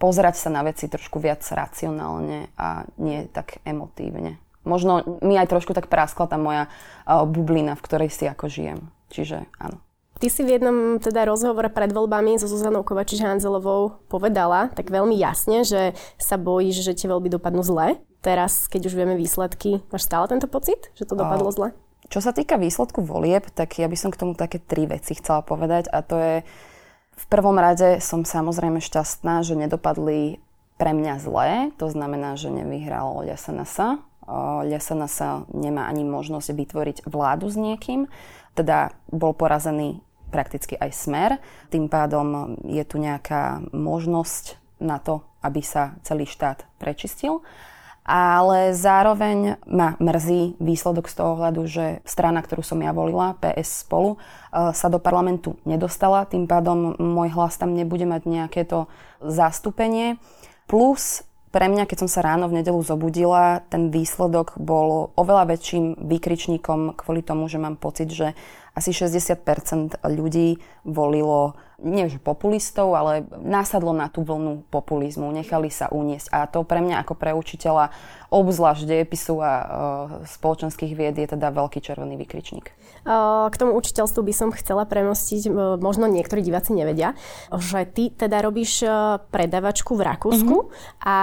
pozerať 0.00 0.40
sa 0.40 0.48
na 0.48 0.64
veci 0.64 0.88
trošku 0.88 1.20
viac 1.20 1.44
racionálne 1.44 2.48
a 2.56 2.88
nie 2.96 3.28
tak 3.28 3.60
emotívne. 3.68 4.40
Možno 4.64 5.20
mi 5.20 5.36
aj 5.36 5.52
trošku 5.52 5.76
tak 5.76 5.92
praskla 5.92 6.26
tá 6.26 6.40
moja 6.40 6.68
uh, 6.68 7.24
bublina, 7.28 7.76
v 7.76 7.84
ktorej 7.84 8.10
si 8.12 8.24
ako 8.24 8.48
žijem. 8.48 8.88
Čiže 9.12 9.44
áno. 9.60 9.80
Ty 10.20 10.28
si 10.28 10.44
v 10.44 10.60
jednom 10.60 11.00
teda 11.00 11.24
rozhovore 11.24 11.72
pred 11.72 11.96
voľbami 11.96 12.36
so 12.36 12.44
Zuzanou 12.44 12.84
Kovačič-Hanzelovou 12.84 14.04
povedala 14.12 14.68
tak 14.76 14.92
veľmi 14.92 15.16
jasne, 15.16 15.64
že 15.64 15.96
sa 16.20 16.36
bojíš, 16.36 16.84
že 16.84 16.92
tie 16.92 17.08
voľby 17.08 17.32
dopadnú 17.32 17.64
zle. 17.64 17.96
Teraz, 18.20 18.68
keď 18.68 18.92
už 18.92 19.00
vieme 19.00 19.16
výsledky, 19.16 19.80
máš 19.88 20.04
stále 20.04 20.28
tento 20.28 20.44
pocit, 20.44 20.92
že 20.92 21.08
to 21.08 21.16
dopadlo 21.16 21.48
zle? 21.48 21.72
Čo 22.12 22.20
sa 22.20 22.36
týka 22.36 22.60
výsledku 22.60 23.00
volieb, 23.00 23.48
tak 23.56 23.80
ja 23.80 23.88
by 23.88 23.96
som 23.96 24.12
k 24.12 24.20
tomu 24.20 24.36
také 24.36 24.60
tri 24.60 24.84
veci 24.84 25.16
chcela 25.16 25.40
povedať 25.40 25.88
a 25.88 26.04
to 26.04 26.20
je 26.20 26.36
V 27.20 27.24
prvom 27.28 27.60
rade 27.60 28.00
som 28.00 28.24
samozrejme 28.24 28.80
šťastná, 28.80 29.44
že 29.44 29.52
nedopadli 29.52 30.40
pre 30.80 30.96
mňa 30.96 31.14
zlé, 31.20 31.50
to 31.76 31.92
znamená, 31.92 32.40
že 32.40 32.48
nevyhral 32.48 33.20
LSNS. 33.28 34.00
LSNS 34.64 35.46
nemá 35.52 35.84
ani 35.84 36.08
možnosť 36.08 36.56
vytvoriť 36.56 36.96
vládu 37.04 37.52
s 37.52 37.60
niekým, 37.60 38.08
teda 38.56 38.96
bol 39.12 39.36
porazený 39.36 40.00
prakticky 40.32 40.78
aj 40.80 40.90
smer. 40.96 41.30
Tým 41.68 41.92
pádom 41.92 42.56
je 42.64 42.82
tu 42.88 42.96
nejaká 42.96 43.60
možnosť 43.74 44.56
na 44.80 44.96
to, 44.96 45.20
aby 45.44 45.60
sa 45.60 46.00
celý 46.00 46.24
štát 46.24 46.64
prečistil 46.80 47.44
ale 48.10 48.74
zároveň 48.74 49.62
ma 49.70 49.94
mrzí 50.02 50.58
výsledok 50.58 51.06
z 51.06 51.14
toho 51.14 51.38
hľadu, 51.38 51.62
že 51.70 52.02
strana, 52.02 52.42
ktorú 52.42 52.66
som 52.66 52.82
ja 52.82 52.90
volila, 52.90 53.38
PS 53.38 53.86
spolu, 53.86 54.18
e, 54.50 54.74
sa 54.74 54.90
do 54.90 54.98
parlamentu 54.98 55.54
nedostala, 55.62 56.26
tým 56.26 56.50
pádom 56.50 56.98
môj 56.98 57.30
hlas 57.30 57.54
tam 57.54 57.70
nebude 57.70 58.10
mať 58.10 58.26
nejaké 58.26 58.66
to 58.66 58.90
zastúpenie. 59.22 60.18
Plus 60.66 61.22
pre 61.54 61.66
mňa, 61.66 61.86
keď 61.86 62.06
som 62.06 62.10
sa 62.10 62.22
ráno 62.22 62.46
v 62.50 62.62
nedelu 62.62 62.78
zobudila, 62.82 63.62
ten 63.70 63.90
výsledok 63.94 64.54
bol 64.58 65.14
oveľa 65.18 65.54
väčším 65.54 65.98
výkričníkom 65.98 66.94
kvôli 66.94 67.22
tomu, 67.26 67.46
že 67.46 67.58
mám 67.58 67.74
pocit, 67.74 68.10
že 68.10 68.38
asi 68.80 68.96
60% 68.96 70.00
ľudí 70.00 70.56
volilo 70.88 71.60
nie 71.80 72.12
že 72.12 72.20
populistov, 72.20 72.92
ale 72.92 73.24
násadlo 73.40 73.96
na 73.96 74.12
tú 74.12 74.20
vlnu 74.20 74.68
populizmu, 74.68 75.32
nechali 75.32 75.72
sa 75.72 75.88
uniesť. 75.88 76.28
A 76.28 76.44
to 76.44 76.60
pre 76.62 76.84
mňa 76.84 77.00
ako 77.00 77.16
pre 77.16 77.32
učiteľa, 77.32 77.92
obzvlášť 78.28 78.84
dejepisu 78.84 79.40
a 79.40 79.52
e, 79.52 79.64
spoločenských 80.28 80.92
vied, 80.92 81.16
je 81.16 81.28
teda 81.32 81.48
veľký 81.50 81.80
červený 81.80 82.20
vykričník. 82.20 82.68
K 83.48 83.54
tomu 83.56 83.72
učiteľstvu 83.80 84.20
by 84.20 84.34
som 84.36 84.52
chcela 84.52 84.84
premostiť, 84.84 85.48
možno 85.80 86.04
niektorí 86.04 86.44
diváci 86.44 86.76
nevedia, 86.76 87.16
že 87.48 87.88
ty 87.88 88.12
teda 88.12 88.44
robíš 88.44 88.84
e, 88.84 88.88
predavačku 89.32 89.96
v 89.96 90.02
Rakúsku 90.04 90.56
mm-hmm. 90.68 91.08
a 91.08 91.16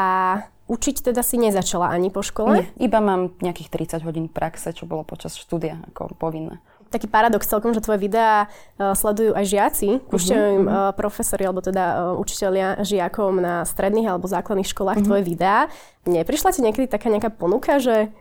Učiť 0.68 1.00
teda 1.00 1.24
si 1.24 1.40
nezačala 1.40 1.88
ani 1.88 2.12
po 2.12 2.20
škole? 2.20 2.60
Nie, 2.60 2.92
iba 2.92 3.00
mám 3.00 3.32
nejakých 3.40 3.88
30 3.96 4.04
hodín 4.04 4.28
praxe, 4.28 4.76
čo 4.76 4.84
bolo 4.84 5.08
počas 5.08 5.40
štúdia 5.40 5.80
ako 5.96 6.12
povinné 6.20 6.60
taký 6.88 7.08
paradox 7.12 7.48
celkom, 7.48 7.76
že 7.76 7.84
tvoje 7.84 8.00
videá 8.00 8.48
uh, 8.48 8.96
sledujú 8.96 9.36
aj 9.36 9.46
žiaci, 9.46 9.90
púšťajú 10.08 10.46
im 10.58 10.66
uh, 10.66 10.92
profesori 10.96 11.44
alebo 11.44 11.60
teda 11.60 12.16
uh, 12.16 12.22
učiteľia 12.22 12.82
žiakom 12.82 13.44
na 13.44 13.68
stredných 13.68 14.08
alebo 14.08 14.28
základných 14.28 14.72
školách 14.72 15.04
uh-huh. 15.04 15.08
tvoje 15.08 15.24
videá. 15.28 15.68
Neprišla 16.08 16.56
ti 16.56 16.64
niekedy 16.64 16.88
taká 16.88 17.12
nejaká 17.12 17.30
ponuka, 17.30 17.78
že 17.84 18.12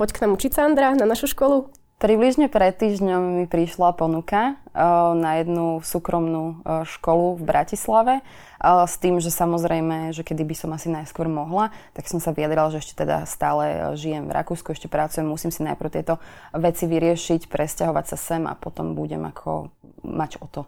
poď 0.00 0.08
k 0.10 0.20
nám 0.24 0.30
učiť 0.34 0.52
Sandra 0.56 0.96
na 0.96 1.04
našu 1.04 1.28
školu? 1.28 1.83
Približne 1.94 2.50
pred 2.50 2.74
týždňom 2.74 3.22
mi 3.38 3.44
prišla 3.46 3.94
ponuka 3.94 4.58
uh, 4.58 5.14
na 5.14 5.38
jednu 5.40 5.78
súkromnú 5.80 6.60
uh, 6.60 6.82
školu 6.82 7.38
v 7.38 7.42
Bratislave 7.46 8.14
uh, 8.20 8.82
s 8.84 8.98
tým, 8.98 9.22
že 9.22 9.30
samozrejme, 9.30 10.10
že 10.10 10.26
kedy 10.26 10.42
by 10.42 10.54
som 10.58 10.70
asi 10.74 10.90
najskôr 10.90 11.30
mohla, 11.30 11.70
tak 11.94 12.10
som 12.10 12.18
sa 12.18 12.34
vyjadrala, 12.34 12.74
že 12.74 12.82
ešte 12.82 13.06
teda 13.06 13.24
stále 13.30 13.94
žijem 13.94 14.26
v 14.26 14.34
Rakúsku, 14.36 14.74
ešte 14.74 14.90
pracujem, 14.90 15.24
musím 15.24 15.54
si 15.54 15.62
najprv 15.62 15.90
tieto 15.94 16.18
veci 16.50 16.84
vyriešiť, 16.90 17.46
presťahovať 17.46 18.04
sa 18.10 18.16
sem 18.18 18.42
a 18.44 18.58
potom 18.58 18.98
budem 18.98 19.22
ako 19.30 19.70
mať 20.02 20.42
o 20.42 20.46
to 20.50 20.62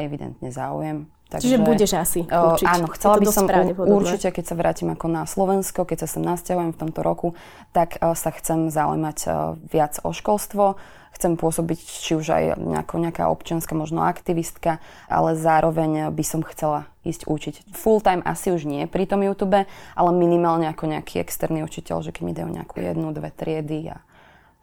evidentne 0.00 0.48
záujem. 0.48 1.15
Takže, 1.26 1.42
Čiže 1.42 1.58
budeš 1.58 1.92
asi 1.98 2.20
učiť. 2.22 2.66
Áno, 2.70 2.86
chcela 2.94 3.18
by 3.18 3.26
som 3.34 3.50
určite, 3.82 4.30
keď 4.30 4.44
sa 4.46 4.54
vrátim 4.54 4.88
ako 4.94 5.06
na 5.10 5.26
Slovensko, 5.26 5.82
keď 5.82 6.06
sa 6.06 6.08
sem 6.14 6.22
nasťahujem 6.22 6.70
v 6.70 6.78
tomto 6.78 7.02
roku, 7.02 7.34
tak 7.74 7.98
uh, 7.98 8.14
sa 8.14 8.30
chcem 8.30 8.70
zaujímať 8.70 9.18
uh, 9.26 9.58
viac 9.66 9.98
o 10.06 10.14
školstvo. 10.14 10.78
Chcem 11.18 11.34
pôsobiť 11.40 11.80
či 11.80 12.12
už 12.12 12.28
aj 12.28 12.60
nejako, 12.60 13.00
nejaká 13.00 13.26
občianská 13.32 13.72
možno 13.72 14.04
aktivistka, 14.04 14.84
ale 15.08 15.32
zároveň 15.32 16.12
by 16.12 16.24
som 16.28 16.44
chcela 16.44 16.86
ísť 17.08 17.24
učiť. 17.24 17.54
Full 17.72 18.04
time 18.04 18.20
asi 18.20 18.52
už 18.52 18.68
nie 18.68 18.84
pri 18.84 19.08
tom 19.08 19.24
YouTube, 19.24 19.64
ale 19.96 20.10
minimálne 20.12 20.68
ako 20.68 20.92
nejaký 20.92 21.24
externý 21.24 21.64
učiteľ, 21.64 22.04
že 22.04 22.12
keď 22.12 22.22
mi 22.22 22.36
dajú 22.36 22.52
nejakú 22.52 22.76
jednu, 22.84 23.16
dve 23.16 23.32
triedy 23.32 23.96
a 23.96 24.04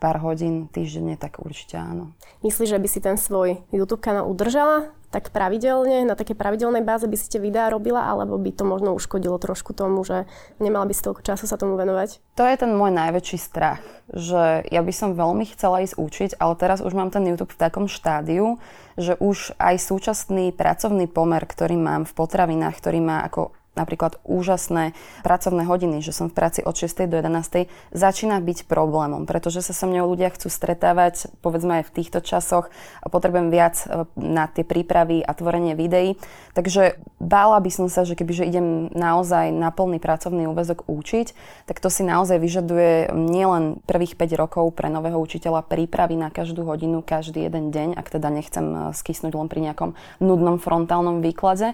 pár 0.03 0.19
hodín 0.19 0.67
týždenne, 0.67 1.15
tak 1.15 1.39
určite 1.39 1.79
áno. 1.79 2.11
Myslíš, 2.43 2.75
že 2.75 2.81
by 2.83 2.87
si 2.91 2.99
ten 2.99 3.15
svoj 3.15 3.63
YouTube 3.71 4.03
kanál 4.03 4.27
udržala 4.27 4.91
tak 5.13 5.29
pravidelne, 5.29 6.09
na 6.09 6.17
také 6.17 6.33
pravidelnej 6.33 6.81
báze 6.81 7.05
by 7.05 7.13
si 7.13 7.29
tie 7.29 7.37
videá 7.37 7.69
robila, 7.69 8.01
alebo 8.01 8.33
by 8.41 8.49
to 8.49 8.65
možno 8.65 8.97
uškodilo 8.97 9.37
trošku 9.37 9.69
tomu, 9.77 10.01
že 10.01 10.25
nemala 10.57 10.89
by 10.89 10.93
si 10.97 11.05
toľko 11.05 11.21
času 11.21 11.45
sa 11.45 11.53
tomu 11.53 11.77
venovať? 11.77 12.17
To 12.33 12.41
je 12.41 12.55
ten 12.57 12.73
môj 12.73 12.89
najväčší 12.89 13.37
strach, 13.37 13.85
že 14.09 14.65
ja 14.65 14.81
by 14.81 14.89
som 14.89 15.13
veľmi 15.13 15.45
chcela 15.53 15.85
ísť 15.85 16.01
učiť, 16.01 16.31
ale 16.41 16.57
teraz 16.57 16.81
už 16.81 16.97
mám 16.97 17.13
ten 17.13 17.29
YouTube 17.29 17.53
v 17.53 17.61
takom 17.61 17.85
štádiu, 17.85 18.57
že 18.97 19.13
už 19.21 19.53
aj 19.61 19.85
súčasný 19.85 20.49
pracovný 20.49 21.05
pomer, 21.05 21.45
ktorý 21.45 21.77
mám 21.77 22.09
v 22.09 22.17
potravinách, 22.17 22.73
ktorý 22.81 22.97
má 23.05 23.21
ako 23.21 23.53
napríklad 23.73 24.21
úžasné 24.23 24.93
pracovné 25.25 25.65
hodiny, 25.65 26.05
že 26.05 26.13
som 26.13 26.29
v 26.29 26.37
práci 26.37 26.61
od 26.61 26.77
6. 26.77 27.09
do 27.09 27.17
11. 27.17 27.69
začína 27.93 28.37
byť 28.39 28.69
problémom, 28.69 29.25
pretože 29.25 29.65
sa 29.65 29.73
so 29.73 29.89
mnou 29.89 30.09
ľudia 30.13 30.29
chcú 30.29 30.49
stretávať, 30.49 31.29
povedzme 31.41 31.81
aj 31.81 31.89
v 31.89 31.93
týchto 32.01 32.19
časoch, 32.21 32.69
a 33.01 33.07
potrebujem 33.09 33.49
viac 33.49 33.81
e, 33.83 34.05
na 34.17 34.45
tie 34.45 34.61
prípravy 34.61 35.25
a 35.25 35.33
tvorenie 35.33 35.73
videí. 35.73 36.15
Takže 36.53 37.01
bála 37.17 37.57
by 37.57 37.71
som 37.73 37.87
sa, 37.89 38.05
že 38.05 38.13
kebyže 38.13 38.45
idem 38.45 38.93
naozaj 38.93 39.49
na 39.49 39.73
plný 39.73 39.97
pracovný 39.97 40.45
úvezok 40.45 40.85
učiť, 40.85 41.33
tak 41.65 41.81
to 41.81 41.89
si 41.89 42.05
naozaj 42.05 42.37
vyžaduje 42.37 43.09
nielen 43.13 43.81
prvých 43.89 44.13
5 44.15 44.37
rokov 44.37 44.65
pre 44.77 44.93
nového 44.93 45.17
učiteľa 45.17 45.65
prípravy 45.65 46.13
na 46.13 46.29
každú 46.29 46.61
hodinu, 46.63 47.01
každý 47.01 47.49
jeden 47.49 47.73
deň, 47.73 47.97
ak 47.97 48.07
teda 48.13 48.29
nechcem 48.29 48.65
e, 48.69 48.77
skysnúť 48.93 49.33
len 49.33 49.49
pri 49.49 49.59
nejakom 49.65 49.97
nudnom 50.21 50.61
frontálnom 50.61 51.25
výklade, 51.25 51.73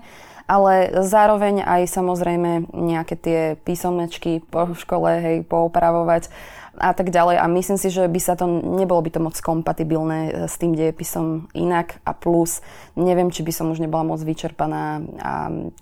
ale 0.50 0.90
zároveň 1.06 1.62
aj 1.62 1.82
samozrejme 1.90 2.70
nejaké 2.72 3.16
tie 3.18 3.40
písomečky 3.66 4.46
po 4.46 4.78
škole, 4.78 5.20
hej, 5.20 5.38
poopravovať 5.50 6.30
a 6.80 6.96
tak 6.96 7.12
ďalej. 7.12 7.42
A 7.42 7.46
myslím 7.52 7.76
si, 7.76 7.92
že 7.92 8.08
by 8.08 8.20
sa 8.24 8.40
to, 8.40 8.48
nebolo 8.48 9.04
by 9.04 9.12
to 9.12 9.20
moc 9.20 9.36
kompatibilné 9.36 10.20
e, 10.30 10.32
s 10.48 10.56
tým 10.56 10.78
dejepisom 10.78 11.52
inak 11.52 12.00
a 12.08 12.16
plus 12.16 12.64
neviem, 12.96 13.28
či 13.34 13.44
by 13.44 13.52
som 13.52 13.68
už 13.74 13.84
nebola 13.84 14.08
moc 14.08 14.24
vyčerpaná 14.24 15.04
a 15.20 15.34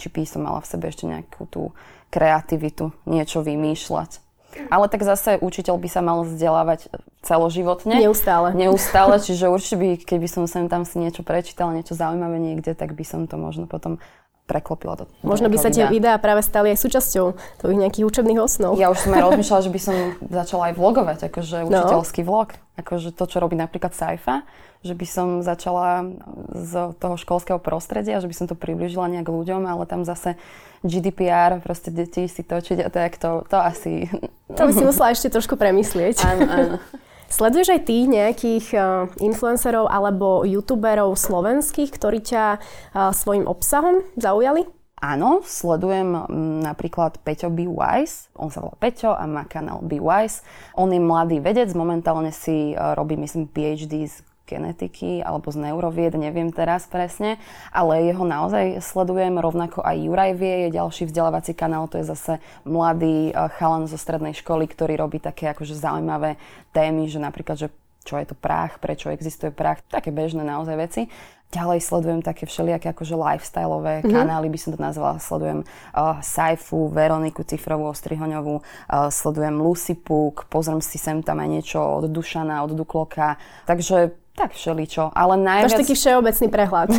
či 0.01 0.07
by 0.09 0.25
som 0.25 0.47
mala 0.47 0.63
v 0.63 0.69
sebe 0.73 0.89
ešte 0.89 1.05
nejakú 1.05 1.45
tú 1.51 1.75
kreativitu, 2.09 2.95
niečo 3.05 3.45
vymýšľať. 3.45 4.25
Ale 4.73 4.89
tak 4.89 5.05
zase 5.05 5.37
učiteľ 5.37 5.75
by 5.77 5.89
sa 5.91 6.01
mal 6.01 6.25
vzdelávať 6.25 6.89
celoživotne. 7.21 7.93
Neustále. 8.01 8.57
Neustále, 8.57 9.21
čiže 9.27 9.51
určite 9.51 9.77
by, 9.77 9.89
keby 10.01 10.27
som 10.27 10.49
sem 10.49 10.65
tam 10.65 10.81
si 10.81 10.97
niečo 10.97 11.21
prečítala, 11.21 11.77
niečo 11.77 11.93
zaujímavé 11.93 12.41
niekde, 12.41 12.73
tak 12.73 12.97
by 12.97 13.05
som 13.05 13.29
to 13.29 13.37
možno 13.37 13.69
potom 13.69 14.01
preklopila 14.47 14.95
to. 14.95 15.03
Možno 15.27 15.51
by 15.51 15.59
sa 15.59 15.67
tie 15.67 15.91
videá 15.91 16.15
práve 16.17 16.39
stali 16.39 16.71
aj 16.71 16.79
súčasťou 16.79 17.25
tvojich 17.59 17.79
nejakých 17.83 18.07
učebných 18.07 18.39
osnov. 18.39 18.79
Ja 18.79 18.87
už 18.87 19.03
som 19.03 19.11
aj 19.11 19.27
rozmýšľala, 19.27 19.61
že 19.67 19.71
by 19.75 19.79
som 19.83 19.95
začala 20.23 20.63
aj 20.71 20.73
vlogovať, 20.79 21.19
akože 21.27 21.67
no. 21.67 21.83
učiteľský 21.83 22.21
vlog. 22.23 22.55
Akože 22.79 23.11
to, 23.11 23.25
čo 23.27 23.43
robí 23.43 23.59
napríklad 23.59 23.91
Saifa, 23.91 24.47
že 24.85 24.93
by 24.95 25.07
som 25.09 25.27
začala 25.43 26.07
z 26.55 26.95
toho 27.01 27.15
školského 27.19 27.59
prostredia, 27.59 28.23
že 28.23 28.29
by 28.29 28.35
som 28.37 28.45
to 28.47 28.55
približila 28.55 29.11
nejak 29.11 29.27
ľuďom, 29.27 29.67
ale 29.67 29.83
tam 29.89 30.07
zase 30.07 30.39
GDPR, 30.85 31.59
proste 31.59 31.89
deti 31.89 32.29
si 32.29 32.45
točiť 32.45 32.85
a 32.85 32.89
tak 32.93 33.17
to, 33.17 33.43
to 33.49 33.57
asi... 33.57 34.07
To 34.53 34.69
by 34.69 34.71
si 34.71 34.83
musela 34.85 35.11
ešte 35.11 35.33
trošku 35.33 35.57
premyslieť. 35.57 36.23
Áno, 36.23 36.45
áno. 36.47 36.75
Sleduješ 37.27 37.75
aj 37.75 37.81
ty 37.83 38.07
nejakých 38.07 38.65
uh, 38.73 38.83
influencerov 39.19 39.91
alebo 39.91 40.47
youtuberov 40.47 41.19
slovenských, 41.19 41.91
ktorí 41.91 42.23
ťa 42.23 42.45
uh, 42.55 43.11
svojim 43.11 43.43
obsahom 43.43 44.07
zaujali? 44.15 44.63
Áno, 44.97 45.45
sledujem 45.45 46.09
m, 46.09 46.25
napríklad 46.65 47.21
Peťo 47.21 47.53
Be 47.53 47.69
Wise. 47.69 48.33
On 48.33 48.49
sa 48.49 48.65
volá 48.65 48.73
Peťo 48.81 49.13
a 49.13 49.29
má 49.29 49.45
kanál 49.45 49.85
Be 49.85 50.01
Wise. 50.01 50.41
On 50.73 50.89
je 50.89 50.97
mladý 50.97 51.37
vedec, 51.37 51.69
momentálne 51.77 52.33
si 52.33 52.73
uh, 52.73 52.97
robí, 52.97 53.13
myslím, 53.13 53.45
PhD 53.45 54.09
z 54.09 54.25
genetiky 54.47 55.19
alebo 55.19 55.51
z 55.51 55.67
neurovied, 55.67 56.15
neviem 56.15 56.55
teraz 56.55 56.87
presne, 56.87 57.35
ale 57.75 58.07
jeho 58.07 58.23
naozaj 58.23 58.79
sledujem, 58.79 59.35
rovnako 59.35 59.83
aj 59.83 59.99
Juraj 59.99 60.31
vie, 60.39 60.55
je 60.67 60.79
ďalší 60.79 61.11
vzdelávací 61.11 61.51
kanál, 61.51 61.91
to 61.91 61.99
je 61.99 62.07
zase 62.07 62.39
mladý 62.63 63.29
eh, 63.29 63.35
chalan 63.59 63.91
zo 63.91 63.99
strednej 63.99 64.31
školy, 64.31 64.71
ktorý 64.71 64.95
robí 64.95 65.19
také 65.19 65.51
akože 65.51 65.75
zaujímavé 65.75 66.39
témy, 66.71 67.11
že 67.11 67.19
napríklad, 67.19 67.59
že 67.59 67.67
čo 68.07 68.15
je 68.15 68.31
to 68.31 68.39
prach, 68.39 68.79
prečo 68.79 69.11
existuje 69.11 69.51
prach, 69.51 69.83
také 69.91 70.15
bežné 70.15 70.47
naozaj 70.47 70.75
veci. 70.79 71.01
Ďalej 71.47 71.79
sledujem 71.79 72.19
také 72.23 72.43
všelijaké 72.43 72.91
akože 72.91 73.15
lifestyleové 73.15 74.03
mm-hmm. 74.03 74.11
kanály, 74.11 74.51
by 74.51 74.59
som 74.59 74.75
to 74.75 74.79
nazvala. 74.83 75.15
Sledujem 75.15 75.63
uh, 75.63 76.19
Saifu, 76.19 76.91
Veroniku 76.91 77.47
Cifrovú, 77.47 77.87
Ostrihoňovú, 77.87 78.59
uh, 78.59 79.07
sledujem 79.07 79.55
Lucy 79.55 79.95
Puk, 79.95 80.47
pozriem 80.51 80.83
si 80.83 80.99
sem 80.99 81.23
tam 81.23 81.39
aj 81.39 81.47
niečo 81.47 81.79
od 81.79 82.11
Dušana, 82.11 82.67
od 82.67 82.75
Dukloka. 82.75 83.39
Takže 83.63 84.26
Tak 84.37 84.53
všeličo, 84.53 85.17
ale 85.17 85.33
najviac... 85.33 85.73
To 85.73 85.81
taký 85.81 85.97
všeobecný 85.97 86.47
prehľad. 86.53 86.93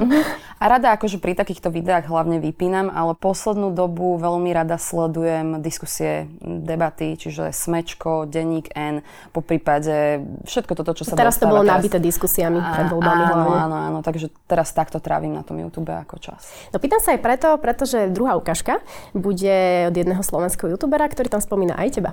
a 0.62 0.64
rada 0.68 0.92
akože 0.92 1.16
pri 1.16 1.32
takýchto 1.32 1.72
videách 1.72 2.12
hlavne 2.12 2.44
vypínam, 2.44 2.92
ale 2.92 3.16
poslednú 3.16 3.72
dobu 3.72 4.20
veľmi 4.20 4.52
rada 4.52 4.76
sledujem 4.76 5.64
diskusie, 5.64 6.28
debaty, 6.44 7.16
čiže 7.16 7.56
Smečko, 7.56 8.28
Denník 8.28 8.76
N, 8.76 9.00
po 9.32 9.40
prípade 9.40 10.28
všetko 10.44 10.76
toto, 10.76 10.92
čo 10.92 11.08
sa 11.08 11.16
Teraz 11.16 11.40
to 11.40 11.48
bolo 11.48 11.64
teraz... 11.64 11.80
nabité 11.80 11.96
diskusiami 11.96 12.60
pred 12.60 12.92
voľbami 12.92 13.24
áno, 13.32 13.48
áno, 13.56 13.76
áno, 13.88 13.98
takže 14.04 14.28
teraz 14.44 14.68
takto 14.76 15.00
trávim 15.00 15.32
na 15.32 15.40
tom 15.40 15.56
YouTube 15.56 15.88
ako 15.88 16.20
čas. 16.20 16.52
No 16.68 16.76
pýtam 16.76 17.00
sa 17.00 17.16
aj 17.16 17.20
preto, 17.24 17.48
pretože 17.56 18.12
druhá 18.12 18.36
ukážka 18.36 18.84
bude 19.16 19.88
od 19.88 19.94
jedného 19.96 20.20
slovenského 20.20 20.76
youtubera, 20.76 21.08
ktorý 21.08 21.32
tam 21.32 21.40
spomína 21.40 21.80
aj 21.80 21.88
teba. 21.96 22.12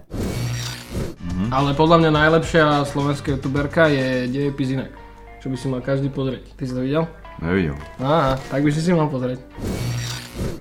Mm-hmm. 0.91 1.47
Ale 1.51 1.69
podľa 1.73 1.97
mňa 2.03 2.11
najlepšia 2.11 2.65
slovenská 2.87 3.37
youtuberka 3.37 3.87
je 3.87 4.27
Dejepis 4.27 4.75
inak. 4.75 4.91
Čo 5.41 5.49
by 5.49 5.57
si 5.57 5.65
mal 5.71 5.81
každý 5.81 6.13
pozrieť. 6.13 6.53
Ty 6.53 6.63
si 6.67 6.73
to 6.75 6.81
videl? 6.85 7.03
Nevidel. 7.41 7.77
Aha, 7.97 8.37
tak 8.37 8.61
by 8.61 8.69
si 8.69 8.81
si 8.83 8.93
mal 8.93 9.09
pozrieť. 9.09 9.41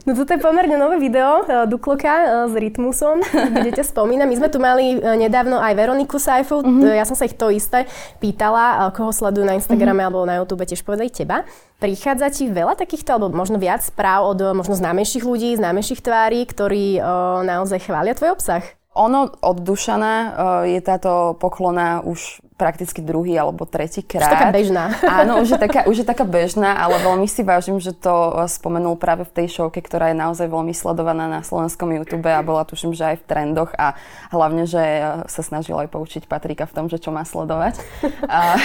No 0.09 0.17
toto 0.17 0.33
je 0.33 0.41
pomerne 0.41 0.81
nové 0.81 0.97
video 0.97 1.45
uh, 1.45 1.69
Dukloka 1.69 2.09
uh, 2.09 2.49
s 2.49 2.55
Rytmusom, 2.57 3.21
kde 3.61 3.71
ťa 3.77 3.85
spomínam. 3.85 4.27
My 4.27 4.37
sme 4.41 4.49
tu 4.49 4.59
mali 4.59 4.97
uh, 4.97 5.15
nedávno 5.15 5.61
aj 5.61 5.77
Veroniku 5.77 6.17
Saifu, 6.17 6.65
mm-hmm. 6.65 6.97
ja 6.97 7.05
som 7.05 7.15
sa 7.15 7.29
ich 7.29 7.37
to 7.37 7.53
isté 7.53 7.85
pýtala, 8.19 8.89
koho 8.97 9.13
sledujú 9.13 9.45
na 9.45 9.55
Instagrame 9.61 10.01
mm-hmm. 10.01 10.09
alebo 10.09 10.25
na 10.25 10.41
YouTube, 10.41 10.65
tiež 10.65 10.81
povedali 10.83 11.13
teba. 11.13 11.45
Prichádza 11.77 12.33
ti 12.33 12.49
veľa 12.49 12.77
takýchto, 12.81 13.13
alebo 13.13 13.33
možno 13.33 13.61
viac 13.61 13.85
správ 13.85 14.25
od 14.25 14.41
možno 14.57 14.73
známejších 14.77 15.25
ľudí, 15.25 15.57
známejších 15.61 16.01
tvári, 16.01 16.49
ktorí 16.49 16.99
uh, 17.01 17.45
naozaj 17.45 17.85
chvália 17.85 18.17
tvoj 18.17 18.41
obsah? 18.41 18.80
Ono 19.01 19.33
od 19.41 19.59
Dušana 19.65 20.15
uh, 20.15 20.31
je 20.69 20.81
táto 20.85 21.33
poklona 21.41 22.05
už 22.05 22.45
prakticky 22.61 23.01
druhý 23.01 23.41
alebo 23.41 23.65
tretí 23.65 24.05
krát. 24.05 24.29
Už 24.29 24.37
taká 24.37 24.53
bežná. 24.53 24.85
Áno, 25.25 25.41
už 25.41 25.57
je 25.57 25.59
taká, 25.59 25.89
už 25.89 26.05
je 26.05 26.07
taká 26.07 26.29
bežná, 26.29 26.77
ale 26.77 27.01
veľmi 27.01 27.25
si 27.25 27.41
vážim, 27.41 27.81
že 27.81 27.97
to 27.97 28.13
eh, 28.13 28.45
spomenul 28.45 29.01
práve 29.01 29.25
v 29.25 29.33
tej 29.33 29.47
showke, 29.49 29.81
ktorá 29.81 30.13
je 30.13 30.21
naozaj 30.21 30.45
veľmi 30.45 30.77
sledovaná 30.77 31.25
na 31.25 31.41
slovenskom 31.41 31.89
YouTube 31.89 32.29
a 32.29 32.45
bola 32.45 32.69
tuším, 32.69 32.93
že 32.93 33.17
aj 33.17 33.25
v 33.25 33.25
trendoch 33.25 33.73
a 33.81 33.97
hlavne, 34.29 34.69
že 34.69 34.85
eh, 34.85 35.25
sa 35.25 35.41
snažil 35.41 35.81
aj 35.81 35.89
poučiť 35.89 36.29
Patrika 36.29 36.69
v 36.69 36.77
tom, 36.77 36.87
že 36.93 37.01
čo 37.01 37.09
má 37.09 37.25
sledovať. 37.25 37.81
A, 38.29 38.61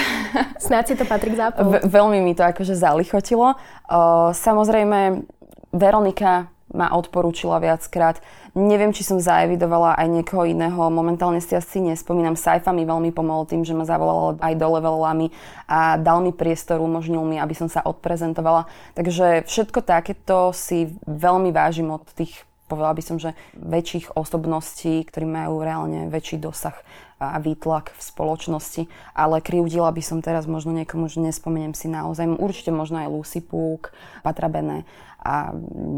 Snáď 0.59 0.83
si 0.91 0.95
to 0.99 1.07
Patrik 1.07 1.39
zapol. 1.39 1.71
Ve, 1.71 1.79
veľmi 1.87 2.19
mi 2.19 2.35
to 2.35 2.43
akože 2.43 2.75
zalichotilo. 2.75 3.55
Uh, 3.87 4.35
samozrejme, 4.35 5.23
Veronika 5.71 6.51
ma 6.73 6.91
odporúčila 6.91 7.61
viackrát. 7.61 8.19
Neviem, 8.55 8.95
či 8.95 9.03
som 9.03 9.19
zaevidovala 9.19 9.99
aj 9.99 10.07
niekoho 10.07 10.47
iného. 10.47 10.79
Momentálne 10.87 11.43
si 11.43 11.51
asi 11.59 11.83
nespomínam. 11.83 12.39
Saifa 12.39 12.71
mi 12.71 12.87
veľmi 12.87 13.11
pomohol 13.11 13.43
tým, 13.43 13.67
že 13.67 13.75
ma 13.75 13.83
zavolal 13.83 14.39
aj 14.39 14.55
do 14.55 14.67
levelami 14.79 15.27
a 15.67 15.99
dal 15.99 16.23
mi 16.23 16.31
priestor, 16.31 16.79
umožnil 16.79 17.19
mi, 17.27 17.35
aby 17.35 17.51
som 17.51 17.67
sa 17.67 17.83
odprezentovala. 17.83 18.71
Takže 18.95 19.43
všetko 19.43 19.83
takéto 19.83 20.55
si 20.55 20.87
veľmi 21.03 21.51
vážim 21.51 21.91
od 21.91 22.07
tých 22.15 22.47
povedala 22.65 22.97
by 22.97 23.03
som, 23.03 23.17
že 23.19 23.37
väčších 23.59 24.15
osobností, 24.17 25.05
ktorí 25.05 25.27
majú 25.27 25.61
reálne 25.61 26.09
väčší 26.09 26.41
dosah 26.41 26.73
a 27.19 27.37
výtlak 27.43 27.91
v 27.91 28.01
spoločnosti. 28.01 28.87
Ale 29.13 29.43
kriudila 29.43 29.91
by 29.91 29.99
som 29.99 30.23
teraz 30.23 30.47
možno 30.47 30.71
niekomu, 30.71 31.11
že 31.11 31.19
nespomeniem 31.19 31.75
si 31.75 31.91
naozaj. 31.91 32.39
Určite 32.39 32.71
možno 32.71 33.03
aj 33.03 33.11
Lucy 33.11 33.43
Púk, 33.43 33.91
Patra 34.23 34.47
Bene 34.47 34.87
a 35.19 35.51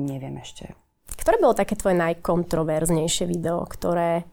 neviem 0.10 0.42
ešte. 0.42 0.87
Ktoré 1.28 1.44
bolo 1.44 1.60
také 1.60 1.76
tvoje 1.76 2.00
najkontroverznejšie 2.00 3.28
video, 3.28 3.68
ktoré 3.68 4.24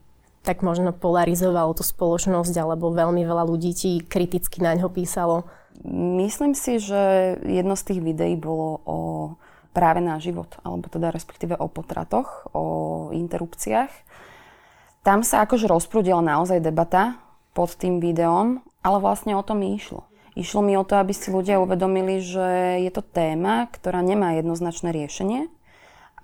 tak 0.47 0.63
možno 0.63 0.95
polarizovalo 0.95 1.75
tú 1.75 1.83
spoločnosť, 1.83 2.55
alebo 2.55 2.95
veľmi 2.95 3.19
veľa 3.27 3.51
ľudí 3.51 3.75
ti 3.75 3.99
kriticky 3.99 4.63
na 4.63 4.79
ňo 4.79 4.95
písalo? 4.95 5.43
Myslím 5.91 6.55
si, 6.55 6.79
že 6.79 7.35
jedno 7.43 7.75
z 7.75 7.83
tých 7.91 7.99
videí 7.99 8.39
bolo 8.39 8.79
o 8.87 8.99
práve 9.75 9.99
na 9.99 10.23
život, 10.23 10.55
alebo 10.63 10.87
teda 10.87 11.11
respektíve 11.11 11.59
o 11.59 11.67
potratoch, 11.67 12.47
o 12.55 12.65
interrupciách. 13.11 13.91
Tam 15.03 15.27
sa 15.27 15.43
akože 15.43 15.67
rozprúdila 15.67 16.23
naozaj 16.23 16.63
debata 16.63 17.19
pod 17.59 17.75
tým 17.75 17.99
videom, 17.99 18.63
ale 18.87 19.03
vlastne 19.03 19.35
o 19.35 19.43
tom 19.43 19.67
išlo. 19.67 20.07
Išlo 20.39 20.63
mi 20.63 20.79
o 20.79 20.87
to, 20.87 20.95
aby 21.03 21.11
si 21.11 21.35
ľudia 21.35 21.59
uvedomili, 21.59 22.23
že 22.23 22.79
je 22.87 22.91
to 22.95 23.03
téma, 23.03 23.67
ktorá 23.75 23.99
nemá 23.99 24.39
jednoznačné 24.39 24.95
riešenie 24.95 25.51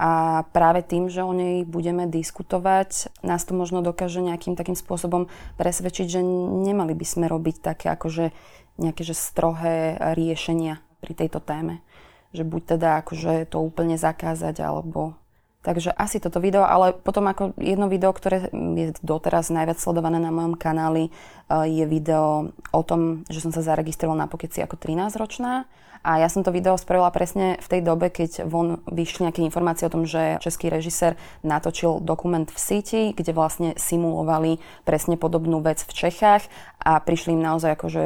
a 0.00 0.42
práve 0.57 0.80
tým, 0.80 1.12
že 1.12 1.21
o 1.21 1.37
nej 1.37 1.69
budeme 1.69 2.09
diskutovať, 2.09 3.12
nás 3.21 3.45
to 3.45 3.52
možno 3.52 3.85
dokáže 3.85 4.25
nejakým 4.25 4.57
takým 4.57 4.73
spôsobom 4.73 5.28
presvedčiť, 5.61 6.09
že 6.09 6.25
nemali 6.64 6.97
by 6.97 7.04
sme 7.04 7.28
robiť 7.28 7.61
také 7.61 7.92
akože 7.92 8.33
nejaké 8.80 9.04
že 9.04 9.12
strohé 9.12 10.00
riešenia 10.16 10.80
pri 11.04 11.12
tejto 11.12 11.45
téme. 11.45 11.85
Že 12.33 12.49
buď 12.49 12.62
teda 12.81 12.88
akože 13.05 13.53
to 13.53 13.61
úplne 13.61 14.01
zakázať, 14.01 14.64
alebo 14.64 15.20
Takže 15.61 15.92
asi 15.92 16.25
toto 16.25 16.40
video, 16.40 16.64
ale 16.64 16.96
potom 16.96 17.29
ako 17.29 17.53
jedno 17.61 17.85
video, 17.92 18.16
ktoré 18.16 18.48
je 18.48 18.96
doteraz 19.05 19.53
najviac 19.53 19.77
sledované 19.77 20.16
na 20.16 20.33
mojom 20.33 20.57
kanáli, 20.57 21.12
eh, 21.12 21.68
je 21.68 21.85
video 21.85 22.48
o 22.72 22.81
tom, 22.81 23.29
že 23.29 23.44
som 23.44 23.53
sa 23.53 23.61
zaregistrovala 23.61 24.25
na 24.25 24.31
Pokeci 24.33 24.64
ako 24.64 24.81
13-ročná. 24.81 25.68
A 26.01 26.17
ja 26.17 26.33
som 26.33 26.41
to 26.41 26.49
video 26.49 26.81
spravila 26.81 27.13
presne 27.13 27.61
v 27.61 27.67
tej 27.69 27.81
dobe, 27.85 28.09
keď 28.09 28.49
von 28.49 28.81
vyšli 28.89 29.29
nejaké 29.29 29.45
informácie 29.45 29.85
o 29.85 29.93
tom, 29.93 30.09
že 30.09 30.41
český 30.41 30.73
režisér 30.73 31.21
natočil 31.45 32.01
dokument 32.01 32.49
v 32.49 32.59
síti, 32.59 33.13
kde 33.13 33.37
vlastne 33.37 33.77
simulovali 33.77 34.57
presne 34.89 35.21
podobnú 35.21 35.61
vec 35.61 35.85
v 35.85 35.93
Čechách 35.93 36.49
a 36.81 36.97
prišli 37.05 37.37
im 37.37 37.45
naozaj 37.45 37.77
akože 37.77 38.05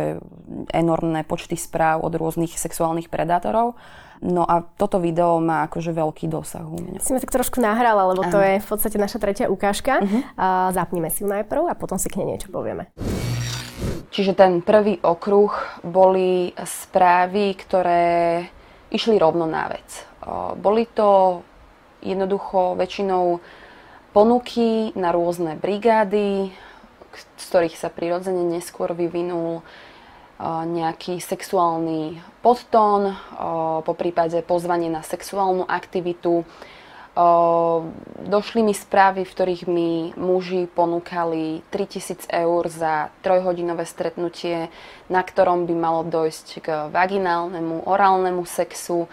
enormné 0.75 1.23
počty 1.23 1.55
správ 1.55 2.03
od 2.03 2.19
rôznych 2.19 2.59
sexuálnych 2.59 3.07
predátorov. 3.07 3.79
No 4.25 4.43
a 4.47 4.65
toto 4.65 4.99
video 4.99 5.37
má 5.39 5.67
akože 5.69 5.93
veľký 5.93 6.27
dosah 6.33 6.65
u 6.65 6.81
mňa. 6.81 6.99
Si 7.03 7.13
ma 7.13 7.21
tak 7.21 7.35
trošku 7.35 7.61
nahrala, 7.61 8.09
lebo 8.09 8.25
Aha. 8.25 8.33
to 8.33 8.39
je 8.41 8.55
v 8.63 8.67
podstate 8.67 8.97
naša 8.97 9.19
tretia 9.21 9.47
ukážka. 9.53 10.01
Uh-huh. 10.01 10.23
Uh, 10.35 10.73
zapnime 10.73 11.13
si 11.13 11.23
ju 11.23 11.29
najprv 11.29 11.71
a 11.71 11.75
potom 11.77 12.01
si 12.01 12.09
k 12.09 12.23
nej 12.23 12.35
niečo 12.35 12.49
povieme. 12.49 12.89
Čiže 14.15 14.39
ten 14.39 14.63
prvý 14.63 15.03
okruh 15.03 15.51
boli 15.83 16.55
správy, 16.63 17.59
ktoré 17.59 18.47
išli 18.95 19.19
rovno 19.19 19.43
na 19.43 19.67
vec. 19.67 20.07
Boli 20.55 20.87
to 20.87 21.43
jednoducho 21.99 22.79
väčšinou 22.79 23.43
ponuky 24.15 24.95
na 24.95 25.11
rôzne 25.11 25.59
brigády, 25.59 26.55
z 27.11 27.45
ktorých 27.51 27.75
sa 27.75 27.91
prirodzene 27.91 28.47
neskôr 28.47 28.95
vyvinul 28.95 29.67
nejaký 30.47 31.19
sexuálny 31.19 32.23
podtón, 32.39 33.19
po 33.83 33.93
prípade 33.99 34.39
pozvanie 34.47 34.95
na 34.95 35.03
sexuálnu 35.03 35.67
aktivitu. 35.67 36.47
Došli 37.15 38.67
mi 38.67 38.75
správy, 38.75 39.23
v 39.23 39.31
ktorých 39.31 39.63
mi 39.71 40.11
muži 40.19 40.67
ponúkali 40.67 41.63
3000 41.71 42.27
eur 42.27 42.67
za 42.67 43.15
trojhodinové 43.23 43.87
stretnutie, 43.87 44.67
na 45.07 45.23
ktorom 45.23 45.71
by 45.71 45.75
malo 45.79 46.03
dojsť 46.03 46.47
k 46.59 46.69
vaginálnemu, 46.91 47.87
orálnemu 47.87 48.43
sexu. 48.43 49.07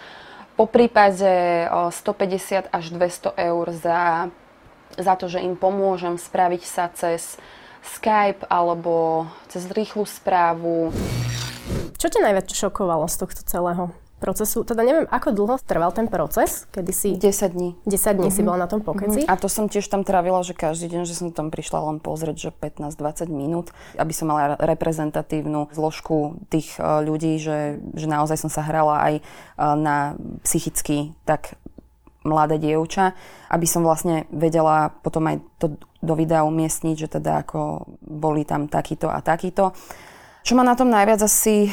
Po 0.57 0.65
prípade 0.65 1.69
150 1.69 2.73
až 2.73 2.85
200 2.89 3.37
eur 3.37 3.65
za, 3.69 4.33
za 4.97 5.13
to, 5.13 5.29
že 5.29 5.45
im 5.45 5.53
pomôžem 5.53 6.17
spraviť 6.17 6.63
sa 6.65 6.89
cez 6.89 7.37
Skype 7.85 8.49
alebo 8.49 9.25
cez 9.45 9.69
rýchlu 9.69 10.09
správu. 10.09 10.89
Čo 12.01 12.09
ťa 12.09 12.25
najviac 12.25 12.49
šokovalo 12.49 13.05
z 13.05 13.15
tohto 13.21 13.41
celého 13.45 13.93
procesu? 14.21 14.61
Teda 14.61 14.85
neviem, 14.85 15.09
ako 15.09 15.33
dlho 15.33 15.57
trval 15.65 15.89
ten 15.89 16.05
proces, 16.05 16.69
kedy 16.69 16.93
si... 16.93 17.09
10 17.17 17.57
dní. 17.57 17.73
10 17.89 17.89
dní 17.89 18.29
mm-hmm. 18.29 18.29
si 18.29 18.41
mhm. 18.41 18.47
bola 18.47 18.57
na 18.63 18.69
tom 18.69 18.85
pokeci. 18.85 19.25
Mm-hmm. 19.25 19.33
A 19.33 19.41
to 19.41 19.49
som 19.49 19.65
tiež 19.65 19.89
tam 19.89 20.05
trávila, 20.05 20.45
že 20.45 20.53
každý 20.53 20.93
deň, 20.93 21.09
že 21.09 21.17
som 21.17 21.33
tam 21.33 21.49
prišla 21.49 21.81
len 21.89 21.97
pozrieť, 21.97 22.37
že 22.37 22.49
15-20 22.53 23.33
minút, 23.33 23.73
aby 23.97 24.13
som 24.13 24.29
mala 24.29 24.53
reprezentatívnu 24.61 25.73
zložku 25.73 26.37
tých 26.53 26.77
uh, 26.77 27.01
ľudí, 27.01 27.41
že, 27.41 27.81
že 27.97 28.05
naozaj 28.05 28.37
som 28.37 28.53
sa 28.53 28.61
hrala 28.61 29.01
aj 29.01 29.13
uh, 29.17 29.73
na 29.73 30.13
psychicky 30.45 31.17
tak 31.25 31.57
mladé 32.21 32.61
dievča, 32.61 33.17
aby 33.49 33.65
som 33.65 33.81
vlastne 33.81 34.29
vedela 34.29 34.93
potom 35.01 35.25
aj 35.25 35.41
to 35.57 35.73
do 36.01 36.13
videa 36.13 36.45
umiestniť, 36.45 36.95
že 36.97 37.07
teda 37.17 37.45
ako 37.45 37.89
boli 38.01 38.45
tam 38.45 38.69
takýto 38.69 39.09
a 39.09 39.21
takýto. 39.21 39.73
Čo 40.41 40.57
ma 40.57 40.65
na 40.65 40.73
tom 40.73 40.89
najviac 40.89 41.21
asi 41.21 41.69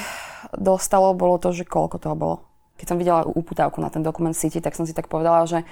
dostalo, 0.54 1.14
bolo 1.14 1.38
to, 1.38 1.54
že 1.54 1.68
koľko 1.68 1.96
toho 1.98 2.16
bolo. 2.18 2.36
Keď 2.78 2.86
som 2.94 2.98
videla 2.98 3.26
uputávku 3.26 3.82
na 3.82 3.90
ten 3.90 4.06
dokument 4.06 4.34
City, 4.34 4.62
tak 4.62 4.78
som 4.78 4.86
si 4.86 4.94
tak 4.94 5.10
povedala, 5.10 5.46
že 5.50 5.66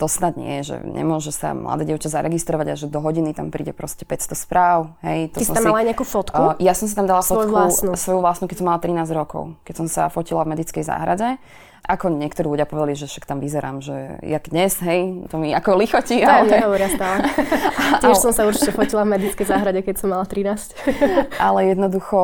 to 0.00 0.10
snad 0.10 0.34
nie 0.34 0.64
že 0.66 0.82
nemôže 0.82 1.30
sa 1.30 1.54
mladé 1.54 1.86
dievča 1.86 2.10
zaregistrovať 2.10 2.66
a 2.72 2.74
že 2.74 2.86
do 2.90 2.98
hodiny 2.98 3.36
tam 3.36 3.54
príde 3.54 3.70
proste 3.70 4.02
500 4.02 4.34
správ. 4.34 4.78
Hej, 5.04 5.36
to 5.36 5.38
Ty 5.38 5.46
som 5.46 5.54
si 5.54 5.58
tam 5.62 5.70
mala 5.70 5.86
nejakú 5.86 6.02
fotku? 6.02 6.42
Uh, 6.42 6.56
ja 6.58 6.74
som 6.74 6.90
si 6.90 6.94
tam 6.96 7.06
dala 7.06 7.22
svoju 7.22 7.46
fotku, 7.46 7.54
vlastnú. 7.54 7.90
svoju 7.94 8.20
vlastnú, 8.24 8.44
keď 8.50 8.56
som 8.58 8.66
mala 8.66 8.80
13 8.82 9.14
rokov, 9.14 9.54
keď 9.62 9.74
som 9.78 9.86
sa 9.86 10.10
fotila 10.10 10.42
v 10.42 10.58
medickej 10.58 10.82
záhrade 10.82 11.38
Ako 11.82 12.14
niektorí 12.14 12.46
ľudia 12.46 12.62
povedali, 12.62 12.94
že 12.94 13.10
však 13.10 13.26
tam 13.26 13.42
vyzerám, 13.42 13.82
že 13.82 14.22
jak 14.22 14.46
dnes, 14.54 14.78
hej, 14.86 15.26
to 15.26 15.34
mi 15.34 15.50
ako 15.50 15.74
lichotí. 15.82 16.22
To 16.22 16.30
ale... 16.30 16.46
nehovoria 16.46 16.86
stále. 16.86 17.26
Tiež 18.06 18.22
som 18.22 18.30
sa 18.30 18.46
určite 18.46 18.70
fotila 18.70 19.02
v 19.02 19.18
medickej 19.18 19.42
záhrade, 19.42 19.82
keď 19.82 19.98
som 19.98 20.14
mala 20.14 20.22
13. 20.22 20.78
ale 21.50 21.74
jednoducho 21.74 22.20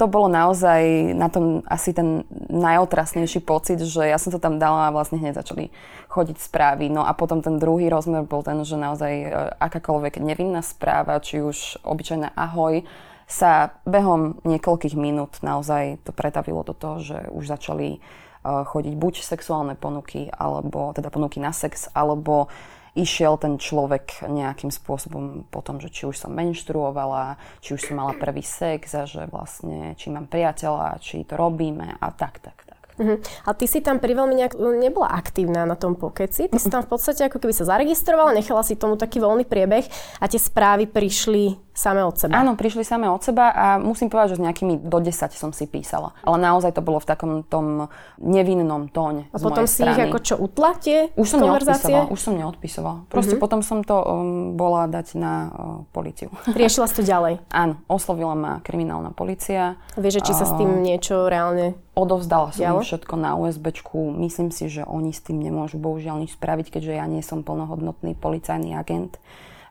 to 0.00 0.04
bolo 0.08 0.32
naozaj 0.32 1.12
na 1.12 1.28
tom 1.28 1.60
asi 1.68 1.92
ten 1.92 2.24
najotrasnejší 2.48 3.44
pocit, 3.44 3.84
že 3.84 4.08
ja 4.08 4.16
som 4.16 4.32
to 4.32 4.40
tam 4.40 4.56
dala 4.56 4.88
a 4.88 4.94
vlastne 4.96 5.20
hneď 5.20 5.44
začali 5.44 5.68
chodiť 6.08 6.36
správy. 6.40 6.88
No 6.88 7.04
a 7.04 7.12
potom 7.12 7.44
ten 7.44 7.60
druhý 7.60 7.92
rozmer 7.92 8.24
bol 8.24 8.40
ten, 8.40 8.56
že 8.64 8.80
naozaj 8.80 9.12
e, 9.12 9.28
akákoľvek 9.60 10.24
nevinná 10.24 10.64
správa, 10.64 11.20
či 11.20 11.44
už 11.44 11.84
obyčajná 11.84 12.32
ahoj, 12.32 12.84
sa 13.32 13.80
behom 13.88 14.44
niekoľkých 14.44 14.92
minút 14.92 15.40
naozaj 15.40 16.04
to 16.04 16.12
pretavilo 16.12 16.60
do 16.60 16.76
toho, 16.76 17.00
že 17.00 17.18
už 17.32 17.48
začali 17.48 17.96
chodiť 18.42 18.94
buď 18.98 19.14
sexuálne 19.22 19.74
ponuky, 19.78 20.28
alebo 20.30 20.90
teda 20.90 21.08
ponuky 21.08 21.38
na 21.38 21.54
sex, 21.54 21.90
alebo 21.94 22.50
išiel 22.92 23.40
ten 23.40 23.56
človek 23.56 24.28
nejakým 24.28 24.68
spôsobom 24.68 25.48
po 25.48 25.64
tom, 25.64 25.80
že 25.80 25.88
či 25.88 26.04
už 26.04 26.16
som 26.16 26.36
menštruovala, 26.36 27.40
či 27.64 27.72
už 27.72 27.88
som 27.88 27.96
mala 27.96 28.12
prvý 28.12 28.44
sex 28.44 28.92
a 28.92 29.08
že 29.08 29.24
vlastne 29.32 29.96
či 29.96 30.12
mám 30.12 30.28
priateľa, 30.28 31.00
či 31.00 31.24
to 31.24 31.40
robíme 31.40 31.96
a 31.96 32.06
tak, 32.12 32.44
tak, 32.44 32.58
tak. 32.68 32.80
Uh-huh. 33.00 33.16
A 33.48 33.56
ty 33.56 33.64
si 33.64 33.80
tam 33.80 33.96
pri 33.96 34.12
veľmi 34.12 34.36
nejak, 34.36 34.54
nebola 34.76 35.16
aktívna 35.16 35.64
na 35.64 35.80
tom 35.80 35.96
pokeci. 35.96 36.52
Ty 36.52 36.58
si 36.60 36.68
tam 36.68 36.84
v 36.84 36.92
podstate 36.92 37.24
ako 37.24 37.40
keby 37.40 37.56
sa 37.56 37.64
zaregistrovala, 37.64 38.36
nechala 38.36 38.60
si 38.60 38.76
tomu 38.76 39.00
taký 39.00 39.16
voľný 39.16 39.48
priebeh 39.48 39.88
a 40.20 40.28
tie 40.28 40.36
správy 40.36 40.84
prišli 40.84 41.56
Samé 41.72 42.04
od 42.04 42.20
seba. 42.20 42.36
Áno, 42.36 42.52
prišli 42.52 42.84
samé 42.84 43.08
od 43.08 43.24
seba 43.24 43.48
a 43.48 43.66
musím 43.80 44.12
povedať, 44.12 44.36
že 44.36 44.38
s 44.38 44.44
nejakými 44.44 44.84
do 44.84 44.98
10 45.00 45.32
som 45.32 45.56
si 45.56 45.64
písala. 45.64 46.12
Ale 46.20 46.36
naozaj 46.36 46.76
to 46.76 46.84
bolo 46.84 47.00
v 47.00 47.08
takom 47.08 47.32
tom 47.48 47.88
nevinnom 48.20 48.92
tóne 48.92 49.24
A 49.32 49.40
potom 49.40 49.64
si 49.64 49.80
strany. 49.80 49.96
ich 49.96 50.00
ako 50.04 50.18
čo 50.20 50.34
utla 50.36 50.76
tie 50.76 51.08
už 51.16 51.26
som 51.32 51.40
konverzácie? 51.40 52.12
Už 52.12 52.20
som 52.20 52.36
neodpisovala. 52.36 53.08
Proste 53.08 53.40
uh-huh. 53.40 53.42
potom 53.42 53.64
som 53.64 53.80
to 53.80 53.96
um, 53.96 54.52
bola 54.52 54.84
dať 54.84 55.16
na 55.16 55.34
uh, 55.48 55.48
policiu. 55.96 56.28
Riešila 56.60 56.84
si 56.92 57.00
to 57.00 57.04
ďalej? 57.08 57.40
Áno, 57.48 57.80
oslovila 57.88 58.36
ma 58.36 58.52
kriminálna 58.60 59.16
policia. 59.16 59.80
Vieš, 59.96 60.28
či 60.28 60.32
sa 60.36 60.44
s 60.44 60.52
tým 60.60 60.84
niečo 60.84 61.32
reálne 61.32 61.72
Odovzdala 61.92 62.56
som 62.56 62.64
im 62.64 62.80
všetko 62.80 63.20
na 63.20 63.36
USBčku. 63.36 64.16
Myslím 64.16 64.48
si, 64.48 64.72
že 64.72 64.80
oni 64.80 65.12
s 65.12 65.20
tým 65.20 65.44
nemôžu 65.44 65.76
bohužiaľ 65.76 66.24
nič 66.24 66.40
spraviť, 66.40 66.72
keďže 66.72 66.96
ja 66.96 67.04
nie 67.04 67.20
som 67.20 67.44
plnohodnotný 67.44 68.16
policajný 68.16 68.72
agent 68.72 69.20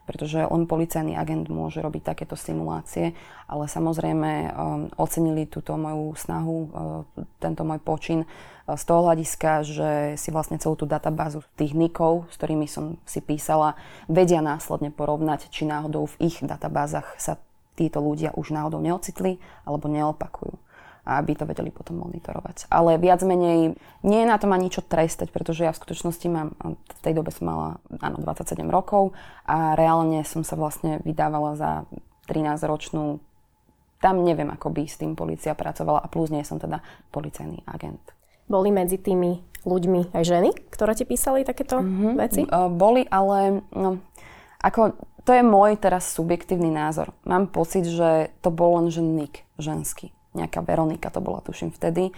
pretože 0.06 0.42
len 0.42 0.66
policajný 0.66 1.14
agent 1.16 1.48
môže 1.48 1.80
robiť 1.80 2.14
takéto 2.14 2.34
simulácie, 2.34 3.14
ale 3.46 3.66
samozrejme 3.70 4.32
um, 4.32 4.50
ocenili 4.98 5.46
túto 5.46 5.78
moju 5.78 6.18
snahu, 6.18 6.58
uh, 6.58 6.70
tento 7.38 7.62
môj 7.62 7.80
počin 7.80 8.20
uh, 8.26 8.74
z 8.74 8.84
toho 8.84 9.08
hľadiska, 9.08 9.52
že 9.64 9.90
si 10.18 10.30
vlastne 10.34 10.58
celú 10.58 10.76
tú 10.76 10.90
databázu 10.90 11.46
tých 11.56 11.78
nikov, 11.78 12.28
s 12.34 12.36
ktorými 12.42 12.66
som 12.66 12.98
si 13.06 13.22
písala, 13.22 13.78
vedia 14.10 14.42
následne 14.42 14.90
porovnať, 14.90 15.54
či 15.54 15.70
náhodou 15.70 16.10
v 16.18 16.32
ich 16.32 16.42
databázach 16.42 17.16
sa 17.22 17.38
títo 17.78 18.04
ľudia 18.04 18.36
už 18.36 18.52
náhodou 18.52 18.84
neocitli 18.84 19.40
alebo 19.64 19.88
neopakujú 19.88 20.71
a 21.02 21.18
aby 21.18 21.34
to 21.34 21.50
vedeli 21.50 21.74
potom 21.74 21.98
monitorovať. 22.06 22.70
Ale 22.70 23.02
viac 23.02 23.26
menej 23.26 23.74
nie 24.06 24.20
je 24.22 24.28
na 24.30 24.38
tom 24.38 24.54
ani 24.54 24.70
čo 24.70 24.86
trestať, 24.86 25.34
pretože 25.34 25.66
ja 25.66 25.74
v 25.74 25.82
skutočnosti 25.82 26.28
mám, 26.30 26.54
v 26.62 27.02
tej 27.02 27.18
dobe 27.18 27.34
som 27.34 27.50
mala 27.50 27.70
áno, 28.06 28.22
27 28.22 28.62
rokov 28.70 29.18
a 29.50 29.74
reálne 29.74 30.22
som 30.22 30.46
sa 30.46 30.54
vlastne 30.54 31.02
vydávala 31.02 31.58
za 31.58 31.72
13-ročnú 32.30 33.18
tam 34.02 34.26
neviem, 34.26 34.50
ako 34.50 34.74
by 34.74 34.90
s 34.90 34.98
tým 34.98 35.14
policia 35.14 35.54
pracovala 35.54 36.02
a 36.02 36.10
plus 36.10 36.34
nie 36.34 36.42
som 36.42 36.58
teda 36.58 36.82
policajný 37.14 37.62
agent. 37.70 38.02
Boli 38.50 38.74
medzi 38.74 38.98
tými 38.98 39.38
ľuďmi 39.62 40.18
aj 40.18 40.24
ženy, 40.26 40.50
ktoré 40.74 40.98
ti 40.98 41.06
písali 41.06 41.46
takéto 41.46 41.86
mm-hmm. 41.86 42.14
veci? 42.18 42.42
Boli, 42.74 43.06
ale 43.06 43.62
no, 43.70 44.02
ako, 44.58 44.98
to 45.22 45.38
je 45.38 45.46
môj 45.46 45.78
teraz 45.78 46.10
subjektívny 46.18 46.74
názor. 46.74 47.14
Mám 47.30 47.54
pocit, 47.54 47.86
že 47.86 48.34
to 48.42 48.50
bol 48.50 48.82
len 48.82 48.90
že 48.90 49.06
Nick, 49.06 49.46
ženský 49.62 50.10
nejaká 50.34 50.64
Veronika 50.64 51.12
to 51.12 51.20
bola, 51.20 51.44
tuším 51.44 51.72
vtedy. 51.76 52.16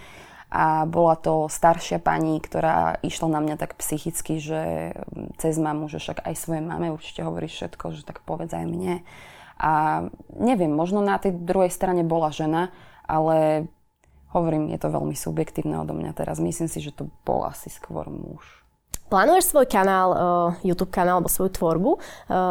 A 0.54 0.86
bola 0.86 1.18
to 1.18 1.50
staršia 1.50 1.98
pani, 1.98 2.38
ktorá 2.38 3.02
išla 3.02 3.26
na 3.26 3.40
mňa 3.42 3.56
tak 3.58 3.74
psychicky, 3.74 4.38
že 4.38 4.94
cez 5.42 5.58
mamu, 5.58 5.90
že 5.90 5.98
však 5.98 6.22
aj 6.22 6.34
svojej 6.38 6.62
mame 6.62 6.94
určite 6.94 7.26
hovoríš 7.26 7.58
všetko, 7.58 7.84
že 7.90 8.06
tak 8.06 8.22
povedz 8.22 8.54
aj 8.54 8.62
mne. 8.62 9.02
A 9.58 10.04
neviem, 10.30 10.70
možno 10.70 11.02
na 11.02 11.18
tej 11.18 11.34
druhej 11.34 11.74
strane 11.74 12.06
bola 12.06 12.30
žena, 12.30 12.70
ale 13.02 13.66
hovorím, 14.30 14.70
je 14.70 14.78
to 14.78 14.94
veľmi 14.94 15.14
subjektívne 15.14 15.78
odo 15.78 15.94
mňa 15.94 16.14
teraz. 16.14 16.42
Myslím 16.42 16.70
si, 16.70 16.78
že 16.82 16.94
to 16.94 17.10
bol 17.26 17.46
asi 17.46 17.70
skôr 17.70 18.06
muž. 18.06 18.63
Plánuješ 19.12 19.52
svoj 19.52 19.66
kanál, 19.68 20.10
YouTube 20.66 20.90
kanál 20.90 21.20
alebo 21.20 21.30
svoju 21.30 21.52
tvorbu 21.54 21.90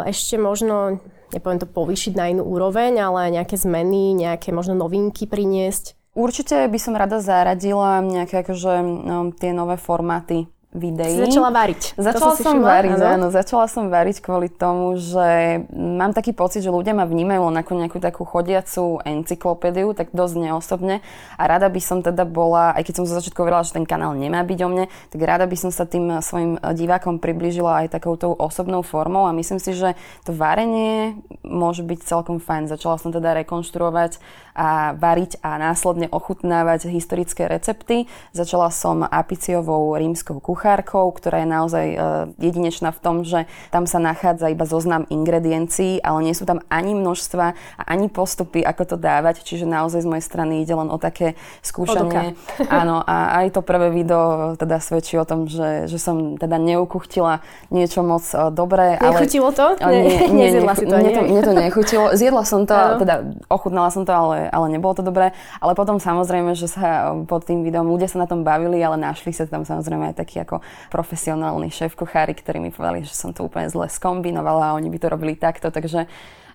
ešte 0.05 0.37
možno 0.39 1.01
nepoviem 1.33 1.59
to 1.59 1.67
povýšiť 1.67 2.13
na 2.13 2.29
inú 2.29 2.45
úroveň, 2.45 3.01
ale 3.01 3.33
nejaké 3.33 3.57
zmeny, 3.57 4.13
nejaké 4.13 4.53
možno 4.53 4.77
novinky 4.77 5.25
priniesť? 5.25 5.97
Určite 6.13 6.69
by 6.69 6.77
som 6.77 6.93
rada 6.93 7.17
zaradila 7.17 7.97
nejaké 8.05 8.45
akože, 8.45 8.85
no, 8.85 9.33
tie 9.33 9.49
nové 9.49 9.81
formáty 9.81 10.45
videí. 10.73 11.21
Si 11.21 11.23
začala 11.29 11.53
variť. 11.53 11.93
Začala 11.95 12.33
som 12.33 12.57
všimla, 12.57 12.67
variť, 12.67 12.99
áno. 12.99 13.05
áno. 13.05 13.27
Začala 13.29 13.65
som 13.69 13.93
variť 13.93 14.25
kvôli 14.25 14.49
tomu, 14.49 14.97
že 14.97 15.61
mám 15.69 16.11
taký 16.17 16.33
pocit, 16.33 16.65
že 16.65 16.73
ľudia 16.73 16.97
ma 16.97 17.05
vnímajú 17.05 17.53
len 17.53 17.57
ako 17.61 17.71
nejakú 17.77 17.97
takú 18.01 18.25
chodiacu 18.25 18.97
encyklopédiu, 19.05 19.93
tak 19.93 20.09
dosť 20.11 20.49
neosobne. 20.49 21.05
A 21.37 21.43
rada 21.45 21.69
by 21.69 21.77
som 21.77 22.01
teda 22.01 22.25
bola, 22.25 22.73
aj 22.73 22.89
keď 22.89 22.93
som 22.99 23.05
zo 23.05 23.13
začiatku 23.21 23.37
hovorila, 23.37 23.61
že 23.61 23.77
ten 23.77 23.85
kanál 23.85 24.17
nemá 24.17 24.41
byť 24.41 24.59
o 24.65 24.67
mne, 24.67 24.85
tak 25.13 25.21
rada 25.21 25.45
by 25.45 25.55
som 25.55 25.69
sa 25.69 25.85
tým 25.85 26.09
svojim 26.25 26.57
divákom 26.57 27.21
priblížila 27.21 27.85
aj 27.85 27.93
takouto 27.93 28.33
osobnou 28.33 28.81
formou 28.81 29.29
a 29.29 29.37
myslím 29.37 29.61
si, 29.61 29.77
že 29.77 29.93
to 30.25 30.33
varenie 30.33 31.21
môže 31.45 31.85
byť 31.85 31.99
celkom 32.01 32.41
fajn. 32.41 32.65
Začala 32.73 32.97
som 32.97 33.13
teda 33.13 33.37
rekonštruovať 33.45 34.17
a 34.53 34.93
variť 34.93 35.41
a 35.41 35.57
následne 35.57 36.09
ochutnávať 36.09 36.89
historické 36.89 37.49
recepty. 37.49 38.05
Začala 38.33 38.69
som 38.69 39.01
apiciovou 39.05 39.93
rímskou 39.97 40.37
kuchárkou, 40.41 40.62
ktorá 40.63 41.43
je 41.43 41.49
naozaj 41.49 41.85
e, 41.91 41.97
jedinečná 42.39 42.95
v 42.95 42.99
tom, 43.03 43.15
že 43.27 43.45
tam 43.75 43.83
sa 43.83 43.99
nachádza 43.99 44.47
iba 44.47 44.63
zoznam 44.63 45.03
ingrediencií, 45.11 45.99
ale 45.99 46.23
nie 46.23 46.31
sú 46.31 46.47
tam 46.47 46.63
ani 46.71 46.95
množstva 46.95 47.45
a 47.53 47.81
ani 47.83 48.07
postupy, 48.07 48.63
ako 48.63 48.95
to 48.95 48.97
dávať, 48.97 49.43
čiže 49.43 49.67
naozaj 49.67 50.07
z 50.07 50.09
mojej 50.09 50.25
strany 50.25 50.63
ide 50.63 50.71
len 50.71 50.87
o 50.87 50.95
také 50.95 51.35
skúšanie. 51.59 52.39
Áno, 52.71 53.03
a 53.03 53.43
aj 53.43 53.59
to 53.59 53.61
prvé 53.61 53.91
video 53.91 54.55
teda 54.55 54.79
svedčí 54.79 55.19
o 55.19 55.27
tom, 55.27 55.51
že, 55.51 55.91
že 55.91 55.99
som 55.99 56.39
teda 56.39 56.55
neukuchtila 56.55 57.43
niečo 57.67 58.05
moc 58.05 58.23
uh, 58.31 58.47
dobré. 58.47 58.95
Nechutilo 59.01 59.51
to? 59.51 59.75
Nie, 59.83 60.29
nie, 60.31 60.47
nie, 60.55 60.61
si 60.73 60.85
to, 60.87 60.95
mne 60.95 61.11
to, 61.11 61.21
mne 61.25 61.41
to 61.43 61.53
nechutilo. 61.53 62.05
Zjedla 62.15 62.43
som 62.47 62.63
to, 62.63 62.75
teda 63.03 63.35
ochutnala 63.51 63.91
som 63.91 64.07
to, 64.07 64.13
ale 64.13 64.53
ale, 64.53 64.67
nebolo 64.69 64.93
to 64.93 65.01
dobré. 65.01 65.33
Ale 65.57 65.73
potom 65.73 65.97
samozrejme, 65.97 66.53
že 66.53 66.69
sa 66.69 67.17
pod 67.25 67.49
tým 67.49 67.65
videom 67.65 67.89
ľudia 67.89 68.05
sa 68.05 68.21
na 68.21 68.29
tom 68.29 68.45
bavili, 68.45 68.77
ale 68.85 69.01
našli 69.01 69.33
sa 69.33 69.49
tam 69.49 69.65
samozrejme 69.65 70.13
aj 70.13 70.15
takí 70.21 70.37
ako 70.37 70.52
profesionálni 70.91 71.71
šéf 71.71 71.95
kuchári, 71.95 72.35
ktorí 72.35 72.59
mi 72.59 72.69
povedali, 72.69 73.07
že 73.07 73.15
som 73.15 73.31
to 73.31 73.47
úplne 73.47 73.71
zle 73.71 73.87
skombinovala 73.87 74.73
a 74.73 74.77
oni 74.77 74.91
by 74.91 74.97
to 74.99 75.07
robili 75.07 75.33
takto, 75.39 75.71
takže 75.71 76.05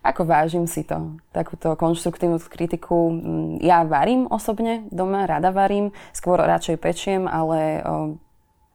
ako 0.02 0.22
vážim 0.24 0.66
si 0.70 0.86
to, 0.86 1.18
takúto 1.34 1.74
konštruktívnu 1.74 2.38
kritiku. 2.46 3.10
Mm, 3.10 3.58
ja 3.64 3.82
varím 3.82 4.30
osobne 4.30 4.86
doma, 4.94 5.26
rada 5.26 5.50
varím, 5.50 5.90
skôr 6.14 6.38
radšej 6.38 6.76
pečiem, 6.78 7.22
ale 7.26 7.82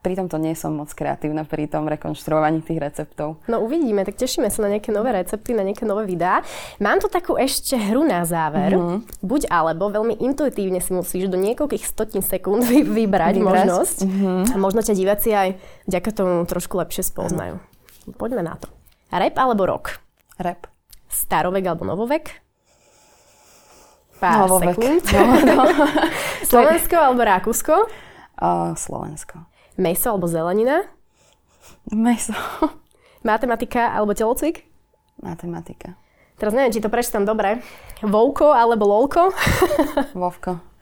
pri 0.03 0.19
tomto 0.19 0.35
nie 0.35 0.51
som 0.51 0.75
moc 0.75 0.91
kreatívna 0.91 1.47
pri 1.47 1.71
tom 1.71 1.87
rekonštruovaní 1.87 2.59
tých 2.59 2.83
receptov. 2.83 3.39
No 3.47 3.63
uvidíme, 3.63 4.03
tak 4.03 4.19
tešíme 4.19 4.51
sa 4.51 4.67
na 4.67 4.75
nejaké 4.75 4.91
nové 4.91 5.15
recepty, 5.15 5.55
na 5.55 5.63
nejaké 5.63 5.87
nové 5.87 6.03
videá. 6.03 6.43
Mám 6.83 6.99
tu 6.99 7.07
takú 7.07 7.39
ešte 7.39 7.79
hru 7.79 8.03
na 8.03 8.27
záver. 8.27 8.75
Mm-hmm. 8.75 9.23
Buď 9.23 9.47
alebo, 9.47 9.87
veľmi 9.87 10.19
intuitívne 10.19 10.83
si 10.83 10.91
musíš 10.91 11.31
do 11.31 11.39
niekoľkých 11.39 11.87
stotín 11.87 12.19
sekúnd 12.19 12.67
vy- 12.67 12.83
vybrať 12.83 13.39
Vybrať. 13.39 13.47
možnosť. 13.47 13.97
Mm-hmm. 14.03 14.39
A 14.51 14.55
možno 14.59 14.83
ťa 14.83 14.91
diváci 14.91 15.31
aj 15.31 15.55
vďaka 15.87 16.09
tomu 16.11 16.43
trošku 16.43 16.75
lepšie 16.75 17.07
spoznajú. 17.07 17.63
Mm. 17.63 18.13
Poďme 18.19 18.43
na 18.43 18.59
to. 18.59 18.67
Rap 19.07 19.39
alebo 19.39 19.63
rock? 19.63 20.03
Rap. 20.35 20.67
Starovek 21.07 21.63
alebo 21.63 21.87
novovek? 21.87 22.43
Pár 24.19 24.51
novovek. 24.51 24.75
sekúnd. 24.75 25.03
No, 25.15 25.23
no. 25.47 25.63
Slovensko 26.51 26.95
alebo 26.99 27.23
Rakúsko? 27.23 27.75
Uh, 28.33 28.73
Slovensko. 28.73 29.45
Meso 29.77 30.13
alebo 30.13 30.29
zelenina? 30.29 30.85
Meso. 31.89 32.35
Matematika 33.25 33.95
alebo 33.95 34.13
telocvik? 34.13 34.67
Matematika. 35.23 35.97
Teraz 36.37 36.51
neviem, 36.51 36.73
či 36.73 36.83
to 36.83 36.91
prečítam 36.91 37.23
dobre. 37.23 37.61
Vovko 38.03 38.51
alebo 38.51 38.85
lolko? 38.85 39.31
Vovko. 40.17 40.72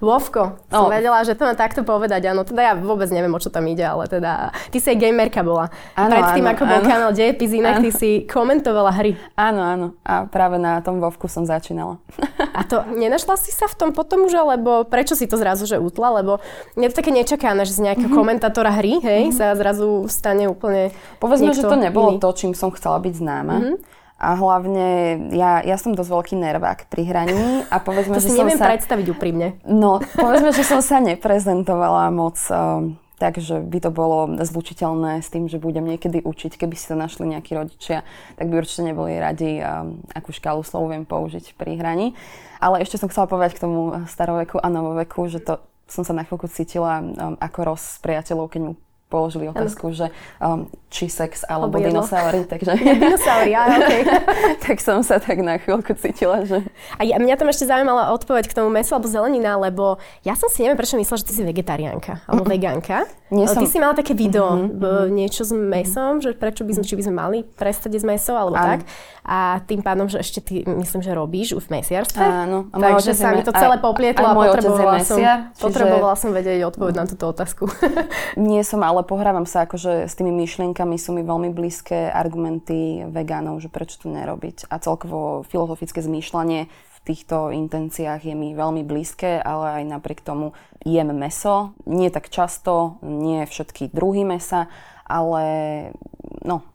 Vovko. 0.00 0.60
Som 0.68 0.88
oh. 0.88 0.92
vedela, 0.92 1.22
že 1.22 1.38
to 1.38 1.46
mám 1.46 1.58
takto 1.58 1.86
povedať. 1.86 2.32
Áno, 2.32 2.42
teda 2.42 2.60
ja 2.62 2.74
vôbec 2.74 3.08
neviem, 3.08 3.32
o 3.32 3.40
čo 3.40 3.48
tam 3.52 3.64
ide, 3.68 3.84
ale 3.84 4.10
teda... 4.10 4.50
Ty 4.72 4.78
si 4.78 4.88
aj 4.92 4.98
gamerka 4.98 5.40
bola. 5.46 5.70
Áno, 5.94 6.12
Predtým, 6.12 6.44
áno, 6.44 6.52
ako 6.56 6.64
bol 6.66 6.80
áno. 6.82 6.88
kanál 6.88 7.12
Dejepis 7.12 7.52
inak, 7.54 7.84
ty 7.84 7.90
si 7.92 8.10
komentovala 8.26 8.92
hry. 8.92 9.14
Áno, 9.36 9.60
áno. 9.62 9.86
A 10.02 10.26
práve 10.26 10.56
na 10.56 10.80
tom 10.80 10.98
Vovku 10.98 11.30
som 11.30 11.46
začínala. 11.46 12.00
A 12.56 12.64
to 12.64 12.82
nenašla 12.92 13.36
si 13.36 13.52
sa 13.52 13.68
v 13.68 13.76
tom 13.76 13.90
potom 13.92 14.24
už, 14.24 14.34
alebo 14.36 14.84
prečo 14.88 15.12
si 15.12 15.28
to 15.28 15.36
zrazu 15.36 15.68
že 15.68 15.76
utla? 15.76 16.20
Lebo 16.20 16.40
je 16.76 16.88
to 16.88 16.98
také 17.00 17.12
nečakané, 17.12 17.64
že 17.68 17.76
z 17.76 17.90
nejakého 17.90 18.08
mm-hmm. 18.08 18.18
komentátora 18.18 18.72
hry, 18.76 19.00
hej, 19.00 19.22
mm-hmm. 19.28 19.36
sa 19.36 19.52
zrazu 19.56 20.08
stane 20.08 20.48
úplne 20.48 20.92
Povedzme, 21.20 21.52
že 21.52 21.64
to 21.64 21.76
nebolo 21.76 22.16
iný. 22.16 22.22
to, 22.22 22.28
čím 22.32 22.52
som 22.56 22.72
chcela 22.72 23.00
byť 23.00 23.14
známa. 23.16 23.56
Mm-hmm. 23.60 23.76
A 24.26 24.34
hlavne, 24.34 24.86
ja, 25.30 25.62
ja 25.62 25.78
som 25.78 25.94
dosť 25.94 26.10
veľký 26.10 26.34
nervák 26.34 26.90
pri 26.90 27.06
hraní 27.06 27.62
a 27.70 27.78
povedzme, 27.78 28.18
to 28.18 28.26
že 28.26 28.34
si 28.34 28.34
som 28.34 28.42
neviem 28.42 28.58
sa... 28.58 28.66
predstaviť 28.74 29.06
úprimne. 29.14 29.54
No, 29.62 30.02
povedzme, 30.02 30.50
že 30.50 30.66
som 30.66 30.82
sa 30.82 30.98
neprezentovala 30.98 32.10
moc 32.10 32.34
um, 32.50 32.98
takže 33.16 33.64
by 33.64 33.78
to 33.80 33.90
bolo 33.94 34.28
zlučiteľné 34.36 35.24
s 35.24 35.32
tým, 35.32 35.48
že 35.48 35.62
budem 35.62 35.84
niekedy 35.84 36.20
učiť. 36.20 36.58
Keby 36.58 36.74
si 36.76 36.90
to 36.90 36.96
našli 36.96 37.30
nejakí 37.32 37.56
rodičia, 37.56 38.04
tak 38.36 38.46
by 38.52 38.60
určite 38.60 38.84
neboli 38.84 39.16
radi, 39.16 39.60
um, 39.60 40.02
akú 40.12 40.34
škálu 40.34 40.60
slov 40.66 40.92
viem 40.92 41.08
použiť 41.08 41.56
pri 41.56 41.80
hraní. 41.80 42.12
Ale 42.60 42.84
ešte 42.84 43.00
som 43.00 43.08
chcela 43.08 43.28
povedať 43.28 43.56
k 43.56 43.62
tomu 43.64 43.94
staroveku 44.08 44.60
a 44.60 44.68
novoveku, 44.68 45.28
že 45.28 45.40
to 45.40 45.60
som 45.86 46.02
sa 46.02 46.10
na 46.10 46.26
chvíľku 46.26 46.50
cítila 46.50 46.98
um, 46.98 47.38
ako 47.38 47.58
roz 47.62 47.82
s 47.96 47.98
priateľov, 48.02 48.50
keď 48.50 48.60
mu 48.66 48.72
položili 49.06 49.46
otázku, 49.46 49.94
že 49.94 50.10
um, 50.42 50.66
či 50.90 51.06
sex 51.06 51.46
alebo, 51.46 51.78
alebo 51.78 51.86
dinosaury, 51.90 52.42
takže... 52.42 52.74
dinosaury, 52.74 53.54
áno, 53.54 53.78
okay. 53.86 54.02
tak 54.66 54.82
som 54.82 55.06
sa 55.06 55.22
tak 55.22 55.38
na 55.46 55.62
chvíľku 55.62 55.94
cítila, 55.94 56.42
že... 56.42 56.62
A 56.98 57.06
ja, 57.06 57.22
mňa 57.22 57.38
tam 57.38 57.46
ešte 57.46 57.70
zaujímala 57.70 58.10
odpoveď 58.18 58.50
k 58.50 58.56
tomu 58.58 58.66
mesu 58.70 58.98
alebo 58.98 59.06
zelenina, 59.06 59.54
lebo 59.58 60.02
ja 60.26 60.34
som 60.34 60.50
si 60.50 60.66
neviem 60.66 60.78
prečo 60.78 60.98
myslela, 60.98 61.22
že 61.22 61.26
ty 61.30 61.34
si 61.38 61.42
vegetariánka 61.46 62.26
alebo 62.26 62.50
vegánka. 62.50 63.06
Nie 63.30 63.50
som... 63.50 63.62
Ty 63.62 63.66
si 63.66 63.78
mala 63.82 63.94
také 63.94 64.14
video, 64.14 64.54
mm-hmm. 64.54 65.10
niečo 65.10 65.42
s 65.42 65.50
mesom, 65.50 66.22
že 66.22 66.30
prečo 66.34 66.62
by 66.62 66.78
sme, 66.78 66.84
či 66.86 66.94
by 66.94 67.02
sme 67.10 67.14
mali 67.18 67.38
prestať 67.42 67.98
jesť 67.98 68.06
meso 68.06 68.32
alebo 68.38 68.54
Áno. 68.54 68.78
tak. 68.78 68.80
A 69.26 69.58
tým 69.66 69.82
pádom, 69.82 70.06
že 70.06 70.22
ešte 70.22 70.38
ty, 70.38 70.62
myslím, 70.62 71.02
že 71.02 71.10
robíš 71.10 71.58
už 71.58 71.66
v 71.66 71.82
mesiarstve. 71.82 72.22
Áno. 72.22 72.70
A 72.70 72.78
Takže 72.78 73.18
sa 73.18 73.34
mi 73.34 73.42
to 73.42 73.50
celé 73.50 73.82
poplietlo 73.82 74.22
a, 74.22 74.30
a 74.30 74.38
potrebovala, 74.38 75.02
som, 75.02 75.18
čiže... 75.18 75.34
potrebovala 75.58 76.14
som 76.14 76.30
vedieť 76.30 76.62
odpoveď 76.70 76.94
na 76.94 77.04
túto 77.10 77.26
otázku. 77.26 77.66
Nie 78.38 78.62
som, 78.62 78.86
ale 78.86 78.95
pohrávam 79.02 79.44
sa 79.44 79.66
akože 79.66 80.06
s 80.06 80.14
tými 80.14 80.30
myšlienkami 80.32 80.96
sú 80.96 81.12
mi 81.12 81.26
veľmi 81.26 81.50
blízke 81.50 82.08
argumenty 82.08 83.04
vegánov, 83.10 83.60
že 83.60 83.68
prečo 83.68 84.00
to 84.00 84.08
nerobiť. 84.08 84.70
A 84.70 84.78
celkovo 84.78 85.42
filozofické 85.44 86.00
zmýšľanie 86.00 86.70
týchto 87.06 87.54
intenciách 87.54 88.26
je 88.26 88.34
mi 88.34 88.50
veľmi 88.52 88.82
blízke, 88.82 89.38
ale 89.38 89.80
aj 89.80 89.84
napriek 89.86 90.26
tomu 90.26 90.50
jem 90.82 91.14
meso. 91.14 91.70
Nie 91.86 92.10
tak 92.10 92.26
často, 92.28 92.98
nie 93.06 93.46
všetky 93.46 93.94
druhy 93.94 94.26
mesa, 94.26 94.66
ale 95.06 95.44
no, 96.42 96.66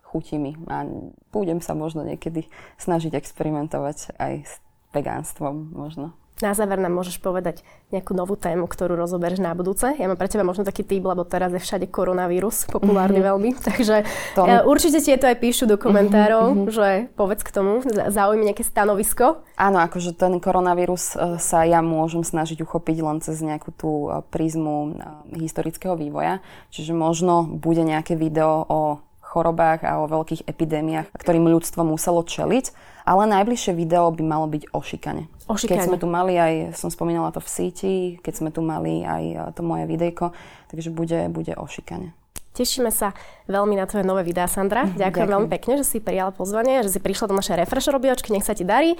chutí 0.00 0.40
mi 0.40 0.56
a 0.72 0.88
budem 1.28 1.60
sa 1.60 1.76
možno 1.76 2.08
niekedy 2.08 2.48
snažiť 2.80 3.12
experimentovať 3.12 4.16
aj 4.16 4.32
s 4.48 4.52
vegánstvom 4.96 5.76
možno. 5.76 6.16
Na 6.44 6.52
záver 6.52 6.76
nám 6.76 6.92
môžeš 6.92 7.16
povedať 7.24 7.64
nejakú 7.88 8.12
novú 8.12 8.36
tému, 8.36 8.68
ktorú 8.68 8.92
rozoberieš 8.92 9.40
na 9.40 9.56
budúce. 9.56 9.88
Ja 9.96 10.04
mám 10.04 10.20
pre 10.20 10.28
teba 10.28 10.44
možno 10.44 10.68
taký 10.68 10.84
tip, 10.84 11.00
lebo 11.00 11.24
teraz 11.24 11.48
je 11.48 11.60
všade 11.64 11.88
koronavírus, 11.88 12.68
populárny 12.68 13.24
mm-hmm. 13.24 13.30
veľmi. 13.32 13.50
Takže 13.72 13.96
to... 14.36 14.44
určite 14.68 15.00
ti 15.00 15.16
to 15.16 15.32
aj 15.32 15.38
píšu 15.40 15.64
do 15.64 15.80
komentárov, 15.80 16.44
mm-hmm. 16.52 16.68
že 16.68 16.88
povedz 17.16 17.40
k 17.40 17.50
tomu, 17.56 17.80
zaujmi 17.88 18.52
nejaké 18.52 18.68
stanovisko. 18.68 19.40
Áno, 19.56 19.80
akože 19.80 20.12
ten 20.12 20.36
koronavírus 20.36 21.16
e, 21.16 21.40
sa 21.40 21.64
ja 21.64 21.80
môžem 21.80 22.20
snažiť 22.20 22.60
uchopiť 22.60 22.96
len 23.00 23.24
cez 23.24 23.40
nejakú 23.40 23.72
tú 23.72 23.90
e, 24.12 24.20
prízmu 24.28 25.00
historického 25.32 25.96
vývoja. 25.96 26.44
Čiže 26.68 26.92
možno 26.92 27.48
bude 27.48 27.80
nejaké 27.80 28.12
video 28.12 28.60
o 28.68 29.00
chorobách 29.26 29.82
a 29.82 29.98
o 29.98 30.06
veľkých 30.06 30.46
epidémiách, 30.46 31.10
ktorým 31.18 31.50
ľudstvo 31.50 31.82
muselo 31.82 32.22
čeliť. 32.22 32.70
Ale 33.06 33.26
najbližšie 33.30 33.74
video 33.74 34.10
by 34.10 34.22
malo 34.22 34.46
byť 34.50 34.74
o 34.74 34.80
šikane. 34.82 35.30
O 35.46 35.54
šikane. 35.54 35.78
Keď 35.78 35.86
sme 35.86 35.98
tu 35.98 36.06
mali 36.10 36.34
aj, 36.34 36.74
som 36.74 36.90
spomínala 36.90 37.30
to 37.30 37.38
v 37.38 37.48
síti, 37.50 37.94
keď 38.18 38.34
sme 38.34 38.50
tu 38.50 38.66
mali 38.66 39.06
aj 39.06 39.22
e, 39.22 39.34
to 39.54 39.62
moje 39.62 39.86
videjko, 39.86 40.34
takže 40.70 40.90
bude, 40.90 41.30
bude 41.30 41.54
o 41.54 41.66
šikane. 41.70 42.10
Tešíme 42.56 42.88
sa 42.88 43.12
veľmi 43.46 43.76
na 43.76 43.84
tvoje 43.86 44.02
nové 44.02 44.24
videá, 44.24 44.48
Sandra. 44.48 44.88
Ďakujem, 44.88 44.98
ďakujem 44.98 45.28
veľmi 45.28 45.50
pekne, 45.52 45.72
že 45.76 45.84
si 45.84 45.98
prijala 46.00 46.32
pozvanie, 46.32 46.82
že 46.82 46.96
si 46.96 47.00
prišla 47.04 47.30
do 47.30 47.36
našej 47.36 47.62
refresh 47.62 47.92
robiočky. 47.92 48.32
Nech 48.32 48.48
sa 48.48 48.56
ti 48.56 48.64
darí. 48.64 48.96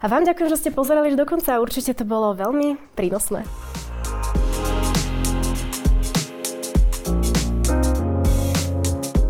A 0.00 0.08
vám 0.08 0.24
ďakujem, 0.24 0.48
že 0.50 0.58
ste 0.58 0.70
pozerali 0.72 1.12
do 1.12 1.28
konca. 1.28 1.60
Určite 1.60 1.92
to 1.94 2.08
bolo 2.08 2.32
veľmi 2.32 2.80
prínosné. 2.96 3.44